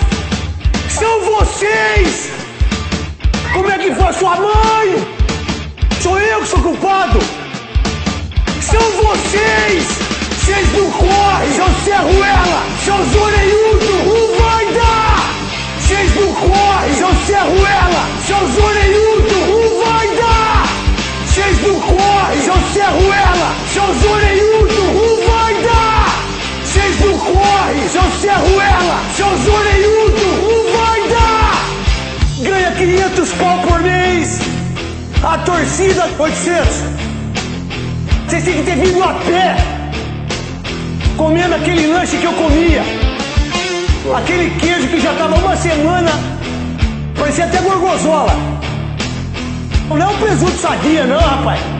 [0.87, 2.31] São vocês!
[3.51, 5.05] Como é que foi sua mãe?
[6.01, 7.19] Sou eu que sou culpado!
[8.61, 9.83] São vocês!
[10.39, 11.51] Vocês não correm!
[11.53, 12.63] Seu Serruela!
[12.85, 13.89] Seus orelhudos!
[14.05, 15.33] Não vai dar!
[15.81, 16.93] Vocês não correm!
[16.93, 18.07] Seu Serruela!
[18.25, 18.76] Seus orelhudos!
[22.87, 23.55] Seu Serruela!
[23.73, 24.77] Seus orelhudos!
[24.77, 26.23] Não vai dar!
[26.63, 27.89] Vocês não correm!
[27.89, 28.99] Seu Serruela!
[29.13, 30.21] Seus orelhudos!
[30.41, 31.65] Não vai dar!
[32.43, 34.39] Ganha 500 pau por mês!
[35.21, 36.67] A torcida 800!
[38.25, 39.57] Vocês têm que ter vindo a pé!
[41.17, 42.83] Comendo aquele lanche que eu comia!
[44.15, 46.11] Aquele queijo que já tava uma semana,
[47.17, 48.33] parecia até gorgonzola!
[49.89, 51.76] Não é um presunto sadia, não, rapaz!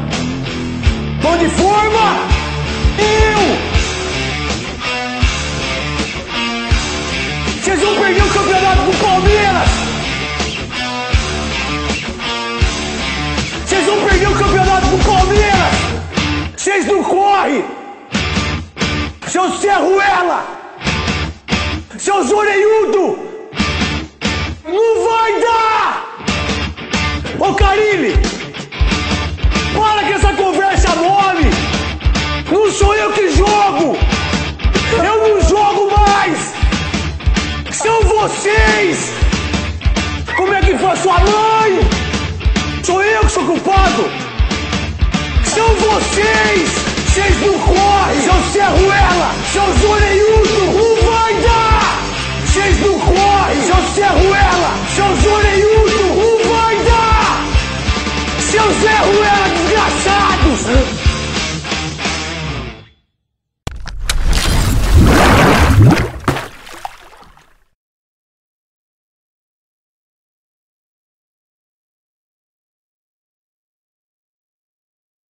[1.35, 2.27] De forma!
[2.97, 3.39] Eu!
[7.61, 9.69] Vocês vão perder o campeonato pro Palmeiras!
[13.63, 15.75] Vocês vão perder o campeonato pro Palmeiras!
[16.55, 17.65] Vocês não correm!
[19.27, 20.43] Seu Serruela!
[21.99, 23.19] Seus orelhudo!
[24.65, 26.07] Não vai dar!
[27.37, 28.13] Ô Carilli!
[29.75, 30.46] Para com essa conversa
[30.97, 31.49] mole!
[32.51, 33.97] Não sou eu que jogo!
[35.03, 36.53] Eu não jogo mais!
[37.71, 39.11] São vocês!
[40.35, 41.79] Como é que foi sua mãe?
[42.83, 44.09] Sou eu que sou culpado!
[45.43, 46.69] São vocês!
[47.07, 48.21] Vocês não correm!
[48.21, 49.31] Seu Serruela!
[49.51, 50.75] Seus orelhudos!
[50.75, 52.01] Não vai dar!
[52.45, 53.61] Vocês não correm!
[53.63, 54.71] Seu Serruela!
[54.95, 56.01] Seus orelhudos!
[56.15, 57.45] Não vai dar!
[58.39, 59.56] Seus Serruela
[60.65, 60.96] Oh.